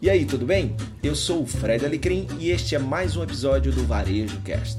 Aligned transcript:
E 0.00 0.10
aí, 0.10 0.26
tudo 0.26 0.44
bem? 0.44 0.76
Eu 1.02 1.14
sou 1.14 1.40
o 1.40 1.46
Fred 1.46 1.82
Alecrim 1.86 2.28
e 2.38 2.50
este 2.50 2.74
é 2.74 2.78
mais 2.78 3.16
um 3.16 3.22
episódio 3.22 3.72
do 3.72 3.82
Varejo 3.86 4.42
Cast. 4.42 4.78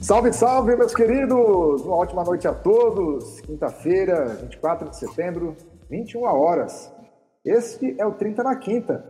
Salve, 0.00 0.32
salve, 0.32 0.76
meus 0.76 0.94
queridos! 0.94 1.82
Uma 1.82 1.96
ótima 1.96 2.24
noite 2.24 2.48
a 2.48 2.54
todos. 2.54 3.42
Quinta-feira, 3.42 4.28
24 4.40 4.88
de 4.88 4.96
setembro, 4.96 5.54
21 5.90 6.22
horas. 6.22 6.90
Este 7.44 7.94
é 8.00 8.06
o 8.06 8.12
30 8.12 8.42
na 8.42 8.56
Quinta. 8.56 9.04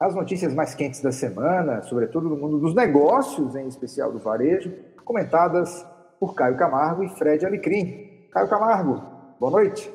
As 0.00 0.16
notícias 0.16 0.52
mais 0.52 0.74
quentes 0.74 1.00
da 1.00 1.12
semana, 1.12 1.80
sobretudo 1.82 2.28
no 2.28 2.36
mundo 2.36 2.58
dos 2.58 2.74
negócios, 2.74 3.54
em 3.54 3.68
especial 3.68 4.10
do 4.10 4.18
varejo, 4.18 4.72
comentadas 5.04 5.86
por 6.18 6.34
Caio 6.34 6.56
Camargo 6.56 7.04
e 7.04 7.08
Fred 7.10 7.46
Alecrim. 7.46 8.26
Caio 8.32 8.48
Camargo, 8.48 9.00
boa 9.38 9.52
noite. 9.52 9.88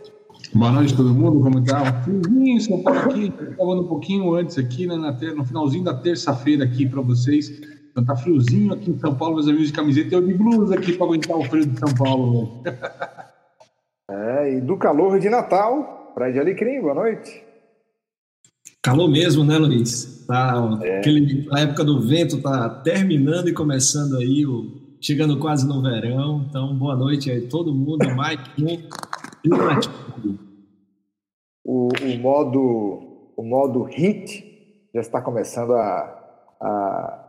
Boa 0.53 0.71
noite 0.71 0.95
todo 0.95 1.13
mundo, 1.13 1.41
como 1.41 1.63
tá? 1.63 2.01
Friozinho, 2.01 2.61
São 2.61 2.81
Paulo 2.81 2.99
aqui, 3.11 3.31
falando 3.55 3.83
um 3.83 3.87
pouquinho 3.87 4.33
antes 4.33 4.57
aqui, 4.57 4.87
né, 4.87 4.95
na 4.95 5.13
ter... 5.13 5.35
no 5.35 5.45
finalzinho 5.45 5.83
da 5.83 5.93
terça-feira 5.93 6.63
aqui 6.63 6.87
para 6.87 7.01
vocês. 7.01 7.49
Então 7.91 8.03
tá 8.03 8.15
friozinho 8.15 8.73
aqui 8.73 8.89
em 8.89 8.97
São 8.97 9.13
Paulo, 9.15 9.35
meus 9.35 9.47
amigos 9.47 9.67
de 9.67 9.73
camiseta, 9.73 10.15
eu 10.15 10.25
de 10.25 10.33
blusa 10.33 10.75
aqui 10.75 10.93
para 10.93 11.05
aguentar 11.05 11.37
o 11.37 11.43
frio 11.43 11.65
de 11.65 11.77
São 11.77 11.93
Paulo. 11.93 12.63
é, 14.09 14.57
e 14.57 14.61
do 14.61 14.77
calor 14.77 15.19
de 15.19 15.29
Natal, 15.29 16.11
Praia 16.15 16.33
de 16.33 16.39
Alecrim, 16.39 16.81
boa 16.81 16.95
noite. 16.95 17.43
Calor 18.81 19.09
mesmo, 19.09 19.43
né, 19.43 19.57
Luiz? 19.57 20.25
Tá, 20.25 20.79
é. 20.81 20.99
aquele, 20.99 21.47
a 21.51 21.59
época 21.59 21.83
do 21.83 22.01
vento 22.01 22.41
tá 22.41 22.69
terminando 22.69 23.49
e 23.49 23.53
começando 23.53 24.17
aí, 24.17 24.45
o, 24.45 24.95
chegando 25.01 25.37
quase 25.37 25.67
no 25.67 25.81
verão. 25.81 26.45
Então, 26.49 26.73
boa 26.75 26.95
noite 26.95 27.29
aí 27.29 27.41
todo 27.41 27.73
mundo, 27.73 28.05
Mike, 28.07 28.87
o, 31.63 31.87
o, 31.87 32.17
modo, 32.19 33.31
o 33.37 33.43
modo 33.43 33.83
HIT 33.83 34.89
já 34.93 35.01
está 35.01 35.21
começando 35.21 35.73
a, 35.73 36.19
a, 36.59 36.67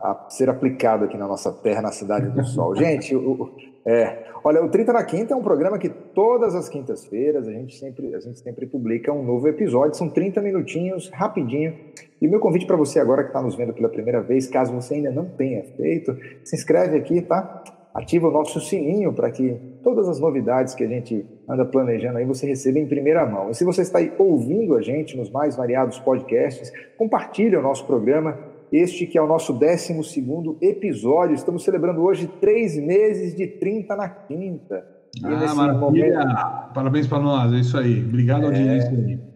a, 0.01 0.29
ser 0.29 0.49
aplicado 0.49 1.05
aqui 1.05 1.17
na 1.17 1.27
nossa 1.27 1.51
terra, 1.51 1.81
na 1.81 1.91
Cidade 1.91 2.29
do 2.29 2.43
Sol. 2.45 2.75
Gente, 2.75 3.15
o, 3.15 3.55
é, 3.85 4.25
olha, 4.43 4.63
o 4.63 4.69
30 4.69 4.91
na 4.91 5.03
Quinta 5.03 5.33
é 5.33 5.37
um 5.37 5.43
programa 5.43 5.77
que 5.77 5.89
todas 5.89 6.53
as 6.53 6.67
quintas-feiras 6.67 7.47
a 7.47 7.51
gente, 7.51 7.77
sempre, 7.77 8.13
a 8.13 8.19
gente 8.19 8.39
sempre 8.39 8.65
publica 8.65 9.13
um 9.13 9.23
novo 9.23 9.47
episódio, 9.47 9.95
são 9.95 10.09
30 10.09 10.41
minutinhos, 10.41 11.09
rapidinho. 11.13 11.77
E 12.21 12.27
o 12.27 12.29
meu 12.29 12.39
convite 12.39 12.65
para 12.65 12.75
você 12.75 12.99
agora 12.99 13.23
que 13.23 13.29
está 13.29 13.41
nos 13.41 13.55
vendo 13.55 13.73
pela 13.73 13.89
primeira 13.89 14.21
vez, 14.21 14.47
caso 14.47 14.73
você 14.73 14.95
ainda 14.95 15.11
não 15.11 15.25
tenha 15.25 15.63
feito, 15.75 16.15
se 16.43 16.55
inscreve 16.55 16.97
aqui, 16.97 17.21
tá? 17.21 17.63
ativa 17.93 18.27
o 18.27 18.31
nosso 18.31 18.59
sininho 18.59 19.13
para 19.13 19.29
que 19.31 19.59
todas 19.83 20.07
as 20.07 20.19
novidades 20.19 20.73
que 20.73 20.83
a 20.83 20.87
gente 20.87 21.25
anda 21.47 21.65
planejando 21.65 22.17
aí 22.17 22.25
você 22.25 22.47
receba 22.47 22.79
em 22.79 22.87
primeira 22.87 23.25
mão. 23.25 23.49
E 23.49 23.55
se 23.55 23.63
você 23.63 23.81
está 23.81 23.99
aí 23.99 24.11
ouvindo 24.17 24.75
a 24.75 24.81
gente 24.81 25.17
nos 25.17 25.29
mais 25.29 25.55
variados 25.55 25.99
podcasts, 25.99 26.71
compartilhe 26.97 27.55
o 27.55 27.61
nosso 27.61 27.85
programa. 27.85 28.37
Este 28.71 29.05
que 29.05 29.17
é 29.17 29.21
o 29.21 29.27
nosso 29.27 29.51
12 29.51 30.57
episódio. 30.61 31.35
Estamos 31.35 31.63
celebrando 31.63 32.01
hoje 32.01 32.27
três 32.39 32.77
meses 32.77 33.35
de 33.35 33.45
30 33.45 33.95
na 33.95 34.07
quinta. 34.07 34.85
ah, 35.23 35.55
maravilha! 35.55 35.79
Momento... 35.79 36.73
Parabéns 36.73 37.07
para 37.07 37.19
nós, 37.19 37.51
é 37.51 37.57
isso 37.57 37.77
aí. 37.77 38.01
Obrigado, 38.01 38.43
é... 38.43 38.45
audiência. 38.45 39.30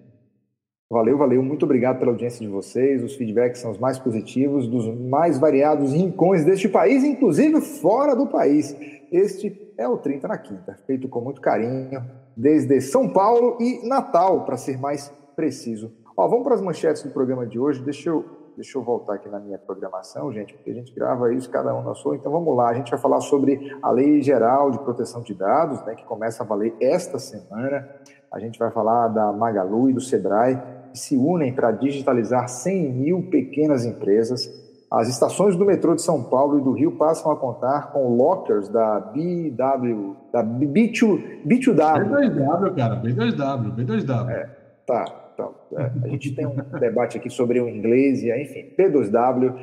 Valeu, 0.87 1.17
valeu. 1.17 1.41
Muito 1.41 1.65
obrigado 1.65 1.97
pela 1.97 2.11
audiência 2.11 2.45
de 2.45 2.47
vocês. 2.47 3.03
Os 3.03 3.15
feedbacks 3.15 3.59
são 3.59 3.71
os 3.71 3.79
mais 3.79 3.97
positivos, 3.97 4.67
dos 4.67 4.87
mais 4.87 5.39
variados 5.39 5.93
rincões 5.93 6.45
deste 6.45 6.69
país, 6.69 7.03
inclusive 7.03 7.59
fora 7.59 8.15
do 8.15 8.27
país. 8.27 8.75
Este 9.11 9.73
é 9.79 9.87
o 9.87 9.97
30 9.97 10.27
na 10.27 10.37
Quinta, 10.37 10.77
feito 10.85 11.09
com 11.09 11.21
muito 11.21 11.41
carinho, 11.41 12.03
desde 12.37 12.79
São 12.81 13.09
Paulo 13.09 13.57
e 13.59 13.87
Natal, 13.87 14.45
para 14.45 14.57
ser 14.57 14.79
mais 14.79 15.11
preciso. 15.35 15.91
Ó, 16.15 16.27
vamos 16.27 16.43
para 16.43 16.53
as 16.53 16.61
manchetes 16.61 17.01
do 17.01 17.09
programa 17.09 17.47
de 17.47 17.57
hoje. 17.57 17.81
Deixa 17.81 18.09
eu, 18.09 18.23
deixa 18.55 18.77
eu 18.77 18.83
voltar 18.83 19.15
aqui 19.15 19.27
na 19.27 19.39
minha 19.39 19.57
programação, 19.57 20.31
gente, 20.31 20.53
porque 20.53 20.69
a 20.69 20.73
gente 20.75 20.93
grava 20.93 21.33
isso 21.33 21.49
cada 21.49 21.75
um 21.75 21.83
na 21.83 21.95
sua. 21.95 22.15
Então 22.15 22.31
vamos 22.31 22.55
lá. 22.55 22.69
A 22.69 22.73
gente 22.75 22.91
vai 22.91 22.99
falar 22.99 23.21
sobre 23.21 23.75
a 23.81 23.89
Lei 23.89 24.21
Geral 24.21 24.69
de 24.69 24.77
Proteção 24.77 25.23
de 25.23 25.33
Dados, 25.33 25.83
né, 25.83 25.95
que 25.95 26.05
começa 26.05 26.43
a 26.43 26.45
valer 26.45 26.75
esta 26.79 27.17
semana. 27.17 27.89
A 28.31 28.39
gente 28.39 28.59
vai 28.59 28.69
falar 28.69 29.07
da 29.07 29.31
Magalu 29.31 29.89
e 29.89 29.93
do 29.93 30.01
Sebrae, 30.01 30.61
que 30.95 30.99
se 30.99 31.17
unem 31.17 31.53
para 31.53 31.71
digitalizar 31.71 32.47
100 32.47 32.93
mil 32.93 33.23
pequenas 33.23 33.85
empresas. 33.85 34.49
As 34.89 35.09
estações 35.09 35.57
do 35.57 35.65
metrô 35.65 35.93
de 35.93 36.01
São 36.01 36.23
Paulo 36.23 36.57
e 36.57 36.63
do 36.63 36.71
Rio 36.71 36.93
passam 36.93 37.29
a 37.31 37.35
contar 37.35 37.91
com 37.91 38.15
lockers 38.15 38.69
da 38.69 38.99
BW, 39.01 40.15
da 40.31 40.41
B2, 40.41 41.43
B2W. 41.45 42.09
B2W, 42.09 42.75
cara, 42.75 42.95
B2W, 43.01 43.75
B2W. 43.75 44.29
É, 44.29 44.49
tá, 44.87 45.05
tá. 45.35 45.49
É, 45.77 45.91
a 46.05 46.07
gente 46.07 46.33
tem 46.33 46.47
um 46.47 46.55
debate 46.79 47.17
aqui 47.17 47.29
sobre 47.29 47.59
o 47.59 47.67
inglês 47.67 48.23
e, 48.23 48.31
enfim, 48.31 48.73
P2W, 48.77 49.53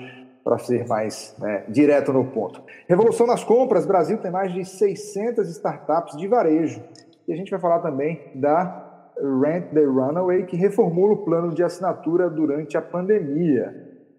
para 0.45 0.59
ser 0.59 0.87
mais 0.87 1.35
né, 1.39 1.65
direto 1.69 2.13
no 2.13 2.27
ponto. 2.27 2.61
Revolução 2.87 3.27
nas 3.27 3.43
compras, 3.43 3.87
Brasil 3.87 4.19
tem 4.19 4.31
mais 4.31 4.53
de 4.53 4.67
600 4.67 5.49
startups 5.49 6.15
de 6.19 6.27
varejo. 6.27 6.83
E 7.27 7.33
a 7.33 7.37
gente 7.37 7.51
vai 7.51 7.61
falar 7.61 7.79
também 7.79 8.21
da 8.35 8.92
Rent 9.23 9.73
the 9.73 9.85
Runaway, 9.85 10.45
que 10.47 10.57
reformula 10.57 11.13
o 11.13 11.25
plano 11.25 11.55
de 11.55 11.63
assinatura 11.63 12.29
durante 12.29 12.77
a 12.77 12.83
pandemia, 12.83 13.73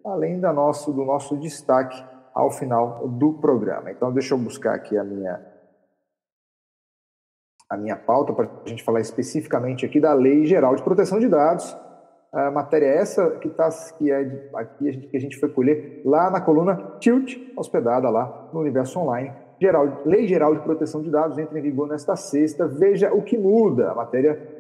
além 0.06 0.40
da 0.40 0.54
nosso, 0.54 0.94
do 0.94 1.04
nosso 1.04 1.36
destaque 1.38 2.02
ao 2.34 2.50
final 2.50 3.08
do 3.08 3.34
programa. 3.34 3.92
Então, 3.92 4.14
deixa 4.14 4.34
eu 4.34 4.38
buscar 4.38 4.74
aqui 4.74 4.98
a 4.98 5.04
minha, 5.04 5.40
a 7.70 7.76
minha 7.76 7.98
pauta 7.98 8.34
para 8.34 8.50
a 8.66 8.70
gente 8.70 8.84
falar 8.84 9.02
especificamente 9.02 9.86
aqui 9.86 10.00
da 10.00 10.14
Lei 10.14 10.46
Geral 10.46 10.76
de 10.76 10.84
Proteção 10.84 11.20
de 11.20 11.28
Dados. 11.28 11.78
A 12.32 12.50
matéria 12.50 12.88
é 12.88 12.98
essa 12.98 13.30
que, 13.32 13.50
tá, 13.50 13.70
que 13.98 14.10
é 14.10 14.48
aqui 14.56 14.88
a 14.88 14.92
gente, 14.92 15.08
que 15.08 15.18
a 15.18 15.20
gente 15.20 15.40
foi 15.40 15.50
colher 15.50 16.02
lá 16.04 16.32
na 16.32 16.42
coluna 16.42 16.98
Tilt, 17.00 17.38
hospedada 17.56 18.10
lá 18.10 18.50
no 18.52 18.62
Universo 18.62 19.00
Online. 19.00 19.32
Geral, 19.62 20.02
Lei 20.04 20.28
Geral 20.28 20.56
de 20.56 20.62
Proteção 20.62 21.02
de 21.02 21.12
Dados 21.12 21.38
entra 21.38 21.60
em 21.60 21.62
vigor 21.62 21.88
nesta 21.88 22.16
sexta. 22.16 22.68
Veja 22.68 23.14
o 23.14 23.22
que 23.22 23.38
muda. 23.38 23.92
A 23.92 23.96
matéria 23.96 24.53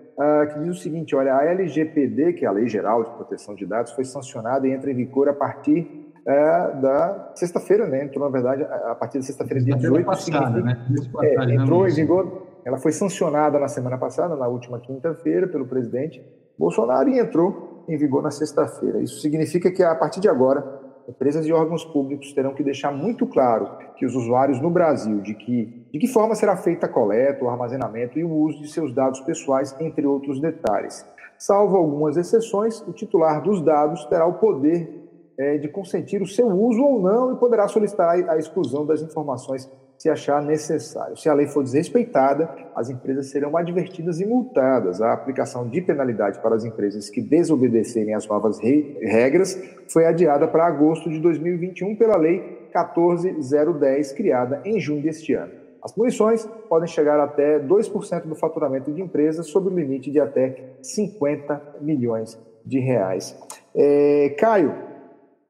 que 0.51 0.59
diz 0.59 0.77
o 0.77 0.81
seguinte: 0.81 1.15
olha, 1.15 1.35
a 1.35 1.45
LGPD, 1.45 2.33
que 2.33 2.45
é 2.45 2.47
a 2.47 2.51
Lei 2.51 2.67
Geral 2.67 3.03
de 3.03 3.09
Proteção 3.11 3.55
de 3.55 3.65
Dados, 3.65 3.91
foi 3.93 4.05
sancionada 4.05 4.67
e 4.67 4.71
entra 4.71 4.91
em 4.91 4.95
vigor 4.95 5.29
a 5.29 5.33
partir 5.33 6.11
uh, 6.21 6.81
da 6.81 7.31
sexta-feira, 7.35 7.87
né? 7.87 8.05
Entrou, 8.05 8.23
na 8.25 8.31
verdade, 8.31 8.63
a 8.63 8.95
partir 8.95 9.17
da 9.17 9.23
sexta-feira, 9.23 9.63
dia 9.63 9.75
18. 9.75 10.05
Passada, 10.05 10.61
né? 10.61 10.85
É, 11.21 11.55
entrou 11.55 11.87
em 11.87 11.93
vigor, 11.93 12.47
ela 12.63 12.77
foi 12.77 12.91
sancionada 12.91 13.59
na 13.59 13.67
semana 13.67 13.97
passada, 13.97 14.35
na 14.35 14.47
última 14.47 14.79
quinta-feira, 14.79 15.47
pelo 15.47 15.65
presidente 15.65 16.23
Bolsonaro 16.57 17.09
e 17.09 17.19
entrou 17.19 17.83
em 17.87 17.97
vigor 17.97 18.21
na 18.21 18.31
sexta-feira. 18.31 19.01
Isso 19.01 19.19
significa 19.19 19.71
que 19.71 19.83
a 19.83 19.95
partir 19.95 20.19
de 20.19 20.29
agora 20.29 20.82
empresas 21.07 21.45
e 21.45 21.53
órgãos 21.53 21.83
públicos 21.85 22.31
terão 22.33 22.53
que 22.53 22.63
deixar 22.63 22.91
muito 22.91 23.25
claro 23.25 23.69
que 23.95 24.05
os 24.05 24.15
usuários 24.15 24.61
no 24.61 24.69
Brasil 24.69 25.21
de 25.21 25.33
que 25.33 25.83
de 25.91 25.99
que 25.99 26.07
forma 26.07 26.33
será 26.33 26.57
feita 26.57 26.87
a 26.87 26.89
coleta, 26.89 27.45
o 27.45 27.49
armazenamento 27.49 28.17
e 28.17 28.23
o 28.23 28.31
uso 28.31 28.59
de 28.61 28.67
seus 28.67 28.91
dados 28.93 29.19
pessoais, 29.19 29.75
entre 29.79 30.07
outros 30.07 30.39
detalhes. 30.39 31.05
Salvo 31.37 31.77
algumas 31.77 32.17
exceções, 32.17 32.81
o 32.87 32.93
titular 32.93 33.43
dos 33.43 33.61
dados 33.61 34.03
terá 34.05 34.25
o 34.25 34.33
poder 34.33 35.03
é, 35.37 35.57
de 35.57 35.67
consentir 35.67 36.21
o 36.21 36.27
seu 36.27 36.47
uso 36.47 36.81
ou 36.81 37.01
não 37.01 37.33
e 37.33 37.37
poderá 37.37 37.67
solicitar 37.67 38.09
a 38.29 38.37
exclusão 38.37 38.85
das 38.85 39.01
informações 39.01 39.69
se 40.03 40.09
achar 40.09 40.43
necessário. 40.43 41.15
Se 41.15 41.29
a 41.29 41.33
lei 41.33 41.47
for 41.47 41.63
desrespeitada, 41.63 42.53
as 42.75 42.89
empresas 42.89 43.27
serão 43.27 43.55
advertidas 43.55 44.19
e 44.19 44.25
multadas. 44.25 45.01
A 45.01 45.13
aplicação 45.13 45.65
de 45.65 45.79
penalidade 45.79 46.39
para 46.39 46.55
as 46.55 46.65
empresas 46.65 47.09
que 47.09 47.21
desobedecerem 47.21 48.13
às 48.13 48.27
novas 48.27 48.59
regras 48.59 49.57
foi 49.87 50.05
adiada 50.05 50.45
para 50.45 50.67
agosto 50.67 51.09
de 51.09 51.21
2021 51.21 51.95
pela 51.95 52.17
Lei 52.17 52.67
14010, 52.73 54.11
criada 54.11 54.61
em 54.65 54.77
junho 54.77 55.01
deste 55.01 55.35
ano. 55.35 55.53
As 55.81 55.93
punições 55.93 56.45
podem 56.67 56.87
chegar 56.89 57.17
até 57.21 57.57
2% 57.57 58.23
do 58.23 58.35
faturamento 58.35 58.91
de 58.91 59.01
empresas, 59.01 59.47
sob 59.47 59.69
o 59.69 59.73
limite 59.73 60.11
de 60.11 60.19
até 60.19 60.75
50 60.81 61.77
milhões 61.79 62.37
de 62.65 62.77
reais. 62.77 63.41
É, 63.73 64.35
Caio, 64.37 64.92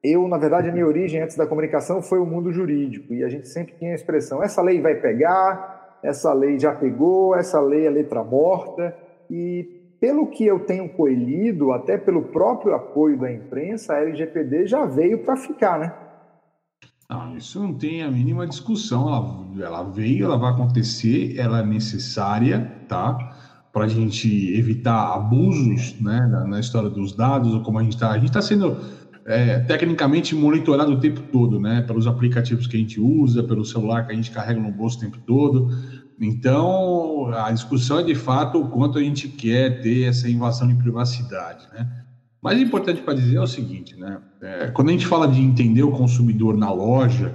eu, 0.04 0.28
na 0.28 0.36
verdade, 0.36 0.68
a 0.68 0.72
minha 0.72 0.86
origem 0.86 1.22
antes 1.22 1.34
da 1.34 1.46
comunicação 1.46 2.02
foi 2.02 2.18
o 2.18 2.26
mundo 2.26 2.52
jurídico 2.52 3.14
e 3.14 3.24
a 3.24 3.28
gente 3.30 3.48
sempre 3.48 3.74
tinha 3.78 3.92
a 3.92 3.94
expressão: 3.94 4.42
essa 4.42 4.60
lei 4.60 4.78
vai 4.78 4.96
pegar, 4.96 5.98
essa 6.02 6.30
lei 6.34 6.58
já 6.58 6.74
pegou, 6.74 7.34
essa 7.34 7.58
lei 7.58 7.86
é 7.86 7.90
letra 7.90 8.22
morta. 8.22 8.94
E 9.30 9.96
pelo 9.98 10.26
que 10.26 10.44
eu 10.44 10.60
tenho 10.60 10.90
colhido, 10.90 11.72
até 11.72 11.96
pelo 11.96 12.24
próprio 12.24 12.74
apoio 12.74 13.18
da 13.18 13.32
imprensa, 13.32 13.94
a 13.94 14.00
LGPD 14.02 14.66
já 14.66 14.84
veio 14.84 15.24
para 15.24 15.36
ficar, 15.36 15.78
né? 15.78 15.94
Não, 17.08 17.34
isso 17.34 17.58
não 17.58 17.72
tem 17.72 18.02
a 18.02 18.10
mínima 18.10 18.46
discussão. 18.46 19.08
Ela, 19.08 19.66
ela 19.66 19.82
veio, 19.84 20.26
ela 20.26 20.36
vai 20.36 20.50
acontecer, 20.50 21.38
ela 21.38 21.60
é 21.60 21.64
necessária, 21.64 22.70
tá? 22.86 23.16
Para 23.72 23.84
a 23.84 23.88
gente 23.88 24.28
evitar 24.54 25.14
abusos, 25.14 25.98
né, 25.98 26.28
na, 26.30 26.44
na 26.44 26.60
história 26.60 26.90
dos 26.90 27.16
dados, 27.16 27.54
ou 27.54 27.62
como 27.62 27.78
a 27.78 27.82
gente 27.82 27.94
está. 27.94 28.10
A 28.10 28.18
gente 28.18 28.28
está 28.28 28.42
sendo 28.42 28.76
é, 29.26 29.60
tecnicamente 29.60 30.34
monitorado 30.34 30.92
o 30.92 31.00
tempo 31.00 31.22
todo, 31.32 31.58
né? 31.58 31.82
Pelos 31.82 32.06
aplicativos 32.06 32.66
que 32.66 32.76
a 32.76 32.80
gente 32.80 33.00
usa, 33.00 33.42
pelo 33.42 33.64
celular 33.64 34.06
que 34.06 34.12
a 34.12 34.14
gente 34.14 34.30
carrega 34.30 34.60
no 34.60 34.70
bolso 34.70 34.98
o 34.98 35.00
tempo 35.00 35.18
todo. 35.26 35.68
Então, 36.20 37.26
a 37.34 37.50
discussão 37.50 37.98
é 37.98 38.02
de 38.02 38.14
fato 38.14 38.60
o 38.60 38.68
quanto 38.68 38.98
a 38.98 39.02
gente 39.02 39.28
quer 39.28 39.80
ter 39.80 40.04
essa 40.04 40.28
invasão 40.28 40.68
de 40.68 40.74
privacidade, 40.74 41.66
né? 41.72 42.04
Mas 42.42 42.60
importante 42.60 43.00
para 43.00 43.14
dizer 43.14 43.36
é 43.36 43.40
o 43.40 43.46
seguinte, 43.46 43.98
né? 43.98 44.18
É, 44.42 44.66
quando 44.68 44.90
a 44.90 44.92
gente 44.92 45.06
fala 45.06 45.26
de 45.26 45.40
entender 45.40 45.82
o 45.82 45.90
consumidor 45.90 46.56
na 46.56 46.70
loja 46.70 47.34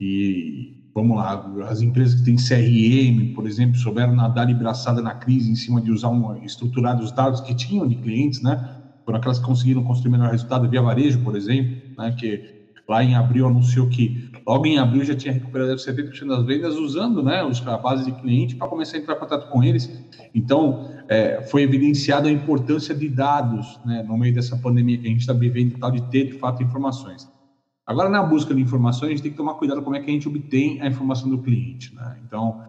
e 0.00 0.90
vamos 0.92 1.16
lá, 1.16 1.48
as 1.68 1.80
empresas 1.80 2.20
que 2.20 2.24
têm 2.24 2.34
CRM, 2.34 3.32
por 3.32 3.46
exemplo, 3.46 3.76
souberam 3.76 4.14
nadar 4.14 4.48
de 4.48 4.54
braçada 4.54 5.00
na 5.00 5.14
crise 5.14 5.50
em 5.50 5.54
cima 5.54 5.80
de 5.80 5.92
usar 5.92 6.08
um, 6.08 6.42
estruturar 6.44 7.00
os 7.00 7.12
dados 7.12 7.40
que 7.40 7.54
tinham 7.54 7.86
de 7.86 7.94
clientes, 7.94 8.42
né? 8.42 8.79
Foram 9.04 9.18
aquelas 9.18 9.38
que 9.38 9.44
conseguiram 9.44 9.82
construir 9.82 10.12
melhor 10.12 10.30
resultado 10.30 10.68
via 10.68 10.82
varejo, 10.82 11.22
por 11.22 11.36
exemplo, 11.36 11.76
né? 11.96 12.14
Que 12.18 12.60
lá 12.90 13.04
em 13.04 13.14
abril 13.14 13.46
anunciou 13.46 13.88
que 13.88 14.28
logo 14.44 14.66
em 14.66 14.76
abril 14.76 15.04
já 15.04 15.14
tinha 15.14 15.32
recuperado 15.32 15.76
70% 15.76 16.26
das 16.26 16.44
vendas 16.44 16.74
usando 16.74 17.22
né, 17.22 17.44
os, 17.44 17.64
a 17.64 17.78
base 17.78 18.04
de 18.04 18.10
cliente 18.20 18.56
para 18.56 18.66
começar 18.66 18.96
a 18.96 19.00
entrar 19.00 19.14
em 19.14 19.18
contato 19.20 19.48
com 19.48 19.62
eles. 19.62 19.88
Então, 20.34 20.90
é, 21.08 21.40
foi 21.42 21.62
evidenciada 21.62 22.28
a 22.28 22.32
importância 22.32 22.92
de 22.92 23.08
dados 23.08 23.78
né, 23.84 24.02
no 24.02 24.18
meio 24.18 24.34
dessa 24.34 24.56
pandemia 24.56 24.98
que 24.98 25.06
a 25.06 25.10
gente 25.10 25.20
está 25.20 25.32
vivendo, 25.32 25.78
tal, 25.78 25.92
de 25.92 26.02
ter 26.10 26.32
de 26.32 26.32
fato 26.32 26.64
informações. 26.64 27.30
Agora, 27.86 28.08
na 28.08 28.22
busca 28.24 28.52
de 28.52 28.60
informações, 28.60 29.06
a 29.06 29.10
gente 29.10 29.22
tem 29.22 29.30
que 29.30 29.36
tomar 29.36 29.54
cuidado 29.54 29.82
como 29.82 29.94
é 29.94 30.00
que 30.00 30.10
a 30.10 30.12
gente 30.12 30.26
obtém 30.26 30.80
a 30.82 30.88
informação 30.88 31.30
do 31.30 31.38
cliente. 31.38 31.94
Né? 31.94 32.18
Então, 32.26 32.60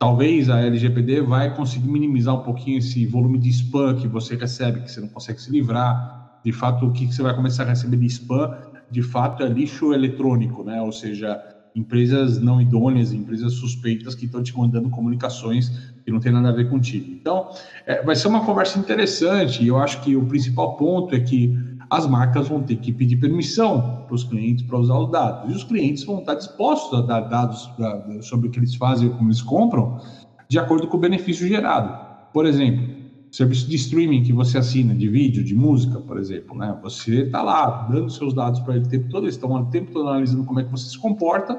talvez 0.00 0.48
a 0.48 0.62
LGPD 0.62 1.20
vai 1.20 1.54
conseguir 1.54 1.88
minimizar 1.88 2.34
um 2.34 2.42
pouquinho 2.42 2.78
esse 2.78 3.04
volume 3.04 3.38
de 3.38 3.50
spam 3.50 3.94
que 3.96 4.08
você 4.08 4.34
recebe, 4.34 4.80
que 4.80 4.90
você 4.90 4.98
não 4.98 5.08
consegue 5.08 5.40
se 5.40 5.52
livrar. 5.52 6.40
De 6.42 6.52
fato, 6.52 6.86
o 6.86 6.90
que 6.90 7.06
você 7.06 7.22
vai 7.22 7.36
começar 7.36 7.64
a 7.64 7.66
receber 7.66 7.98
de 7.98 8.06
spam 8.06 8.56
de 8.90 9.02
fato 9.02 9.42
é 9.42 9.48
lixo 9.48 9.92
eletrônico, 9.92 10.64
né? 10.64 10.80
Ou 10.80 10.90
seja, 10.90 11.38
empresas 11.76 12.40
não 12.40 12.62
idôneas, 12.62 13.12
empresas 13.12 13.52
suspeitas 13.52 14.14
que 14.14 14.24
estão 14.24 14.42
te 14.42 14.56
mandando 14.56 14.88
comunicações 14.88 15.68
que 16.02 16.10
não 16.10 16.18
tem 16.18 16.32
nada 16.32 16.48
a 16.48 16.52
ver 16.52 16.70
contigo. 16.70 17.12
Então, 17.12 17.50
é, 17.86 18.02
vai 18.02 18.16
ser 18.16 18.28
uma 18.28 18.44
conversa 18.44 18.78
interessante 18.78 19.66
eu 19.66 19.76
acho 19.76 20.00
que 20.00 20.16
o 20.16 20.24
principal 20.24 20.78
ponto 20.78 21.14
é 21.14 21.20
que 21.20 21.54
as 21.90 22.06
marcas 22.06 22.48
vão 22.48 22.62
ter 22.62 22.76
que 22.76 22.92
pedir 22.92 23.16
permissão 23.16 24.04
para 24.06 24.14
os 24.14 24.22
clientes 24.22 24.64
para 24.64 24.78
usar 24.78 24.96
os 24.96 25.10
dados 25.10 25.52
e 25.52 25.56
os 25.56 25.64
clientes 25.64 26.04
vão 26.04 26.20
estar 26.20 26.34
dispostos 26.34 26.98
a 27.00 27.02
dar 27.02 27.20
dados 27.22 27.66
pra, 27.76 28.22
sobre 28.22 28.48
o 28.48 28.50
que 28.50 28.60
eles 28.60 28.74
fazem 28.76 29.08
ou 29.08 29.14
como 29.14 29.28
eles 29.28 29.42
compram 29.42 30.00
de 30.48 30.58
acordo 30.58 30.86
com 30.86 30.96
o 30.96 31.00
benefício 31.00 31.46
gerado. 31.46 32.08
Por 32.32 32.46
exemplo, 32.46 33.00
serviço 33.30 33.68
de 33.68 33.76
streaming 33.76 34.22
que 34.22 34.32
você 34.32 34.58
assina, 34.58 34.94
de 34.94 35.08
vídeo, 35.08 35.42
de 35.44 35.54
música, 35.54 36.00
por 36.00 36.18
exemplo, 36.18 36.56
né? 36.56 36.76
Você 36.82 37.22
está 37.22 37.42
lá 37.42 37.88
dando 37.90 38.10
seus 38.10 38.34
dados 38.34 38.60
para 38.60 38.76
ele 38.76 38.84
o 38.84 38.88
tempo 38.88 39.08
todo, 39.08 39.24
eles 39.24 39.34
estão 39.34 39.52
o 39.52 39.66
tempo 39.66 39.92
todo 39.92 40.08
analisando 40.08 40.44
como 40.44 40.60
é 40.60 40.64
que 40.64 40.70
você 40.70 40.90
se 40.90 40.98
comporta, 40.98 41.58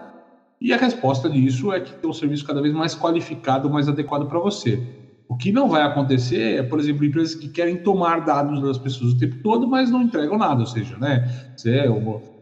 e 0.60 0.74
a 0.74 0.78
resposta 0.78 1.30
disso 1.30 1.74
é 1.74 1.80
que 1.80 1.94
tem 1.94 2.10
um 2.10 2.14
serviço 2.14 2.46
cada 2.46 2.62
vez 2.62 2.74
mais 2.74 2.94
qualificado, 2.94 3.70
mais 3.70 3.90
adequado 3.90 4.28
para 4.28 4.40
você. 4.40 5.01
O 5.32 5.38
que 5.38 5.50
não 5.50 5.70
vai 5.70 5.82
acontecer 5.82 6.60
é, 6.60 6.62
por 6.62 6.78
exemplo, 6.78 7.06
empresas 7.06 7.36
que 7.36 7.48
querem 7.48 7.78
tomar 7.78 8.26
dados 8.26 8.62
das 8.62 8.78
pessoas 8.78 9.14
o 9.14 9.18
tempo 9.18 9.38
todo, 9.42 9.66
mas 9.66 9.90
não 9.90 10.02
entregam 10.02 10.38
nada, 10.38 10.60
ou 10.60 10.66
seja, 10.66 10.98
né? 10.98 11.54
Você 11.56 11.86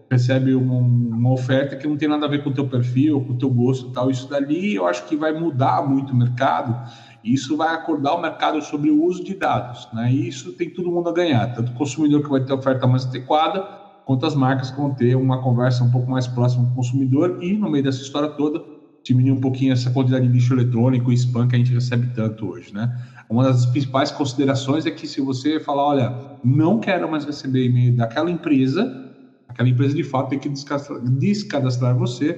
recebe 0.10 0.56
uma, 0.56 1.32
oferta 1.32 1.76
que 1.76 1.88
não 1.88 1.96
tem 1.96 2.10
nada 2.10 2.26
a 2.26 2.28
ver 2.28 2.44
com 2.44 2.50
o 2.50 2.54
teu 2.54 2.68
perfil, 2.68 3.22
com 3.22 3.34
o 3.34 3.38
teu 3.38 3.48
gosto 3.52 3.92
e 3.92 3.94
tal, 3.94 4.10
isso 4.10 4.28
dali 4.28 4.74
eu 4.74 4.88
acho 4.88 5.06
que 5.06 5.16
vai 5.16 5.32
mudar 5.32 5.88
muito 5.88 6.14
o 6.14 6.16
mercado, 6.16 6.76
isso 7.24 7.56
vai 7.56 7.76
acordar 7.76 8.16
o 8.16 8.22
mercado 8.24 8.60
sobre 8.60 8.90
o 8.90 9.04
uso 9.04 9.24
de 9.24 9.36
dados, 9.36 9.88
né? 9.94 10.12
E 10.12 10.28
isso 10.28 10.54
tem 10.54 10.72
todo 10.72 10.92
mundo 10.92 11.10
a 11.10 11.14
ganhar, 11.14 11.46
tanto 11.54 11.72
o 11.72 11.76
consumidor 11.76 12.24
que 12.24 12.30
vai 12.30 12.44
ter 12.44 12.54
oferta 12.54 12.88
mais 12.88 13.06
adequada, 13.06 13.68
quanto 14.04 14.26
as 14.26 14.34
marcas 14.34 14.72
que 14.72 14.78
vão 14.78 14.96
ter 14.96 15.16
uma 15.16 15.44
conversa 15.44 15.84
um 15.84 15.92
pouco 15.92 16.10
mais 16.10 16.26
próxima 16.26 16.66
com 16.66 16.72
o 16.72 16.76
consumidor 16.78 17.38
e, 17.40 17.54
no 17.54 17.70
meio 17.70 17.84
dessa 17.84 18.02
história 18.02 18.30
toda, 18.30 18.79
diminuir 19.04 19.32
um 19.32 19.42
pouquinho 19.42 19.74
essa 19.74 19.90
quantidade 19.90 20.28
de 20.28 20.34
lixo 20.34 20.54
eletrônico 20.54 21.12
e 21.12 21.16
spam 21.16 21.48
que 21.48 21.56
a 21.56 21.60
gente 21.60 21.74
recebe 21.74 22.08
tanto 22.14 22.48
hoje, 22.48 22.74
né? 22.74 22.96
Uma 23.30 23.44
das 23.44 23.66
principais 23.66 24.12
considerações 24.12 24.86
é 24.86 24.92
que 24.92 25.08
se 25.08 25.22
você 25.22 25.60
falar, 25.60 25.84
olha, 25.84 26.38
não 26.44 26.80
quero 26.80 27.10
mais 27.10 27.26
receber 27.26 27.66
e-mail 27.66 27.96
daquela 27.96 28.30
empresa, 28.32 29.14
aquela 29.48 29.70
empresa 29.70 29.96
de 29.96 30.04
fato 30.04 30.30
tem 30.30 30.40
que 30.40 30.50
descadastrar 30.50 31.96
você 31.96 32.34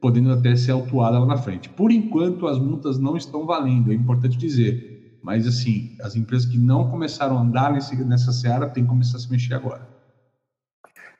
podendo 0.00 0.32
até 0.32 0.54
ser 0.54 0.72
autuada 0.72 1.18
lá 1.18 1.26
na 1.26 1.36
frente. 1.36 1.68
Por 1.68 1.90
enquanto, 1.90 2.46
as 2.46 2.58
multas 2.58 2.98
não 2.98 3.16
estão 3.16 3.44
valendo, 3.44 3.90
é 3.90 3.94
importante 3.94 4.38
dizer. 4.38 5.18
Mas, 5.22 5.46
assim, 5.46 5.96
as 6.00 6.14
empresas 6.14 6.48
que 6.48 6.56
não 6.56 6.88
começaram 6.88 7.36
a 7.36 7.40
andar 7.40 7.72
nesse, 7.72 7.96
nessa 8.04 8.32
seara 8.32 8.68
têm 8.68 8.84
que 8.84 8.88
começar 8.88 9.16
a 9.16 9.20
se 9.20 9.30
mexer 9.30 9.54
agora. 9.54 9.86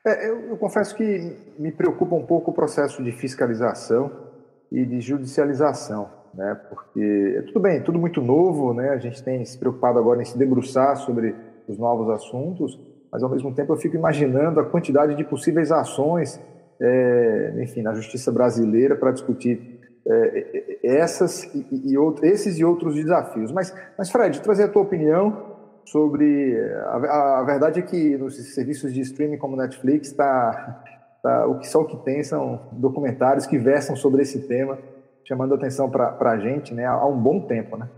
É, 0.07 0.29
eu, 0.29 0.39
eu, 0.51 0.57
confesso 0.57 0.95
que 0.95 1.35
me 1.59 1.73
preocupa 1.73 2.15
um 2.15 2.25
pouco 2.25 2.51
o 2.51 2.53
processo 2.53 3.03
de 3.03 3.11
fiscalização 3.11 4.28
e 4.71 4.85
de 4.85 5.01
judicialização, 5.01 6.09
né? 6.33 6.59
Porque 6.69 7.35
é 7.37 7.41
tudo 7.43 7.59
bem, 7.59 7.81
tudo 7.81 7.99
muito 7.99 8.21
novo, 8.21 8.73
né? 8.73 8.89
A 8.89 8.97
gente 8.97 9.23
tem 9.23 9.43
se 9.45 9.57
preocupado 9.57 9.99
agora 9.99 10.21
em 10.21 10.25
se 10.25 10.37
debruçar 10.37 10.95
sobre 10.97 11.35
os 11.67 11.77
novos 11.77 12.09
assuntos, 12.09 12.79
mas 13.11 13.23
ao 13.23 13.29
mesmo 13.29 13.53
tempo 13.53 13.73
eu 13.73 13.77
fico 13.77 13.95
imaginando 13.95 14.59
a 14.59 14.65
quantidade 14.65 15.15
de 15.15 15.23
possíveis 15.23 15.71
ações 15.71 16.39
é, 16.81 17.53
enfim, 17.61 17.81
na 17.81 17.93
justiça 17.93 18.31
brasileira 18.31 18.95
para 18.95 19.11
discutir 19.11 19.79
é, 20.07 20.79
essas 20.83 21.43
e, 21.53 21.91
e 21.91 21.97
outro, 21.97 22.25
esses 22.25 22.57
e 22.57 22.63
outros 22.63 22.95
desafios. 22.95 23.51
Mas, 23.51 23.75
mas 23.97 24.09
Fred, 24.09 24.41
trazer 24.41 24.63
a 24.63 24.67
tua 24.67 24.81
opinião 24.81 25.57
sobre 25.85 26.57
a, 26.85 27.39
a 27.39 27.43
verdade 27.43 27.79
é 27.79 27.81
que 27.81 28.17
nos 28.17 28.35
serviços 28.53 28.93
de 28.93 29.01
streaming 29.01 29.37
como 29.37 29.57
Netflix 29.57 30.09
está 30.09 30.83
tá, 31.21 31.47
o 31.47 31.59
que 31.59 31.67
só 31.67 31.81
o 31.81 31.85
que 31.85 31.97
tem 31.97 32.23
são 32.23 32.67
documentários 32.71 33.45
que 33.45 33.57
versam 33.57 33.95
sobre 33.95 34.21
esse 34.21 34.47
tema, 34.47 34.77
chamando 35.25 35.53
atenção 35.53 35.89
para 35.89 36.31
a 36.31 36.39
gente, 36.39 36.73
né, 36.73 36.85
há 36.85 37.05
um 37.05 37.19
bom 37.19 37.41
tempo, 37.41 37.77
né? 37.77 37.89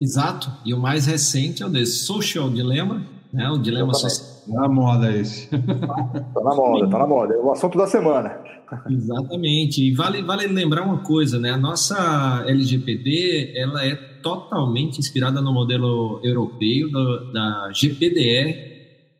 Exato. 0.00 0.50
E 0.64 0.72
o 0.72 0.78
mais 0.78 1.06
recente 1.06 1.62
é 1.62 1.66
o 1.66 1.68
desse 1.68 2.04
Social 2.04 2.48
Dilemma, 2.48 3.04
né? 3.32 3.48
O 3.50 3.58
dilema 3.58 3.92
social. 3.94 4.38
Tá 4.46 4.60
na 4.62 4.68
moda 4.68 5.12
esse. 5.12 5.48
Tá 5.58 6.42
na 6.42 6.54
moda, 6.54 6.88
tá 6.88 6.98
na 6.98 7.06
moda. 7.06 7.34
É 7.34 7.38
o 7.38 7.50
assunto 7.50 7.76
da 7.76 7.86
semana. 7.86 8.38
Exatamente. 8.88 9.82
E 9.82 9.94
vale, 9.94 10.22
vale 10.22 10.46
lembrar 10.46 10.82
uma 10.82 10.98
coisa, 10.98 11.38
né? 11.38 11.50
A 11.50 11.56
nossa 11.56 12.44
LGPD, 12.46 13.54
ela 13.56 13.84
é 13.84 13.94
totalmente 14.22 14.98
inspirada 14.98 15.40
no 15.40 15.52
modelo 15.52 16.20
europeu 16.22 16.90
da, 16.90 17.32
da 17.32 17.72
GPDR, 17.72 18.54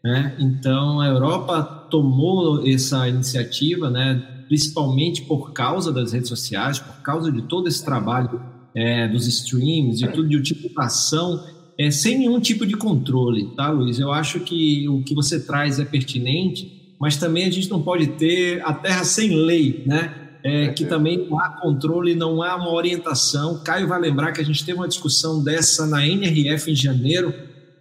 né? 0.02 0.36
Então, 0.38 1.00
a 1.00 1.08
Europa 1.08 1.77
tomou 1.90 2.66
essa 2.66 3.08
iniciativa, 3.08 3.90
né? 3.90 4.44
Principalmente 4.48 5.22
por 5.22 5.52
causa 5.52 5.92
das 5.92 6.12
redes 6.12 6.28
sociais, 6.28 6.78
por 6.78 7.02
causa 7.02 7.30
de 7.30 7.42
todo 7.42 7.68
esse 7.68 7.84
trabalho 7.84 8.40
é, 8.74 9.08
dos 9.08 9.26
streams, 9.26 9.98
de 9.98 10.08
tudo 10.08 10.28
de 10.28 10.36
utilização 10.36 11.42
é, 11.78 11.92
sem 11.92 12.18
nenhum 12.18 12.40
tipo 12.40 12.66
de 12.66 12.76
controle, 12.76 13.54
tá, 13.54 13.70
Luiz? 13.70 14.00
Eu 14.00 14.12
acho 14.12 14.40
que 14.40 14.88
o 14.88 15.02
que 15.04 15.14
você 15.14 15.38
traz 15.38 15.78
é 15.78 15.84
pertinente, 15.84 16.94
mas 17.00 17.16
também 17.16 17.44
a 17.44 17.50
gente 17.50 17.70
não 17.70 17.80
pode 17.80 18.08
ter 18.08 18.60
a 18.64 18.72
terra 18.72 19.04
sem 19.04 19.30
lei, 19.30 19.84
né? 19.86 20.24
É, 20.42 20.68
que 20.68 20.84
também 20.84 21.28
não 21.28 21.38
há 21.38 21.50
controle, 21.50 22.14
não 22.14 22.42
há 22.42 22.56
uma 22.56 22.72
orientação. 22.72 23.62
Caio 23.62 23.86
vai 23.86 24.00
lembrar 24.00 24.32
que 24.32 24.40
a 24.40 24.44
gente 24.44 24.64
teve 24.64 24.78
uma 24.78 24.88
discussão 24.88 25.42
dessa 25.42 25.86
na 25.86 26.06
NRF 26.06 26.70
em 26.70 26.76
janeiro, 26.76 27.32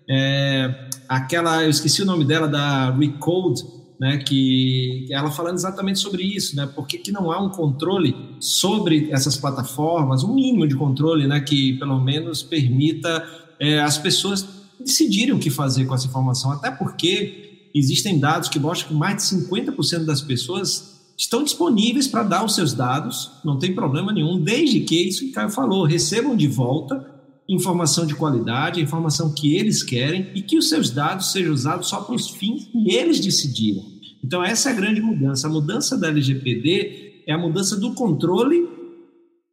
é, 0.09 0.87
aquela, 1.07 1.63
eu 1.63 1.69
esqueci 1.69 2.01
o 2.01 2.05
nome 2.05 2.23
dela, 2.23 2.47
da 2.47 2.91
Recode, 2.91 3.63
né, 3.99 4.17
que 4.17 5.07
ela 5.09 5.31
falando 5.31 5.55
exatamente 5.55 5.99
sobre 5.99 6.23
isso, 6.23 6.55
né, 6.55 6.69
porque 6.75 6.97
que 6.97 7.11
não 7.11 7.31
há 7.31 7.41
um 7.41 7.49
controle 7.49 8.15
sobre 8.39 9.09
essas 9.11 9.37
plataformas, 9.37 10.23
um 10.23 10.33
mínimo 10.33 10.67
de 10.67 10.75
controle, 10.75 11.27
né, 11.27 11.39
que 11.39 11.73
pelo 11.73 11.99
menos 11.99 12.43
permita 12.43 13.25
é, 13.59 13.79
as 13.79 13.97
pessoas 13.97 14.47
decidirem 14.79 15.33
o 15.33 15.39
que 15.39 15.49
fazer 15.49 15.85
com 15.85 15.95
essa 15.95 16.07
informação, 16.07 16.51
até 16.51 16.69
porque 16.69 17.69
existem 17.73 18.19
dados 18.19 18.49
que 18.49 18.59
mostram 18.59 18.89
que 18.89 18.95
mais 18.95 19.29
de 19.29 19.35
50% 19.45 20.05
das 20.05 20.21
pessoas 20.21 20.97
estão 21.17 21.43
disponíveis 21.43 22.07
para 22.07 22.21
dar 22.21 22.45
os 22.45 22.53
seus 22.53 22.73
dados, 22.73 23.31
não 23.43 23.57
tem 23.57 23.73
problema 23.73 24.13
nenhum, 24.13 24.39
desde 24.39 24.81
que, 24.81 25.07
isso 25.07 25.21
que 25.21 25.31
o 25.31 25.33
Caio 25.33 25.49
falou, 25.49 25.83
recebam 25.83 26.35
de 26.35 26.47
volta 26.47 27.16
informação 27.47 28.05
de 28.05 28.15
qualidade, 28.15 28.81
informação 28.81 29.33
que 29.33 29.55
eles 29.55 29.83
querem 29.83 30.31
e 30.35 30.41
que 30.41 30.57
os 30.57 30.67
seus 30.69 30.89
dados 30.89 31.31
sejam 31.31 31.53
usados 31.53 31.87
só 31.87 32.01
para 32.01 32.15
os 32.15 32.29
fins 32.29 32.65
que 32.65 32.93
eles 32.93 33.19
decidiram. 33.19 33.83
Então, 34.23 34.43
essa 34.43 34.69
é 34.69 34.73
a 34.73 34.75
grande 34.75 35.01
mudança. 35.01 35.47
A 35.47 35.49
mudança 35.49 35.97
da 35.97 36.09
LGPD 36.09 37.23
é 37.25 37.33
a 37.33 37.37
mudança 37.37 37.77
do 37.77 37.93
controle 37.93 38.67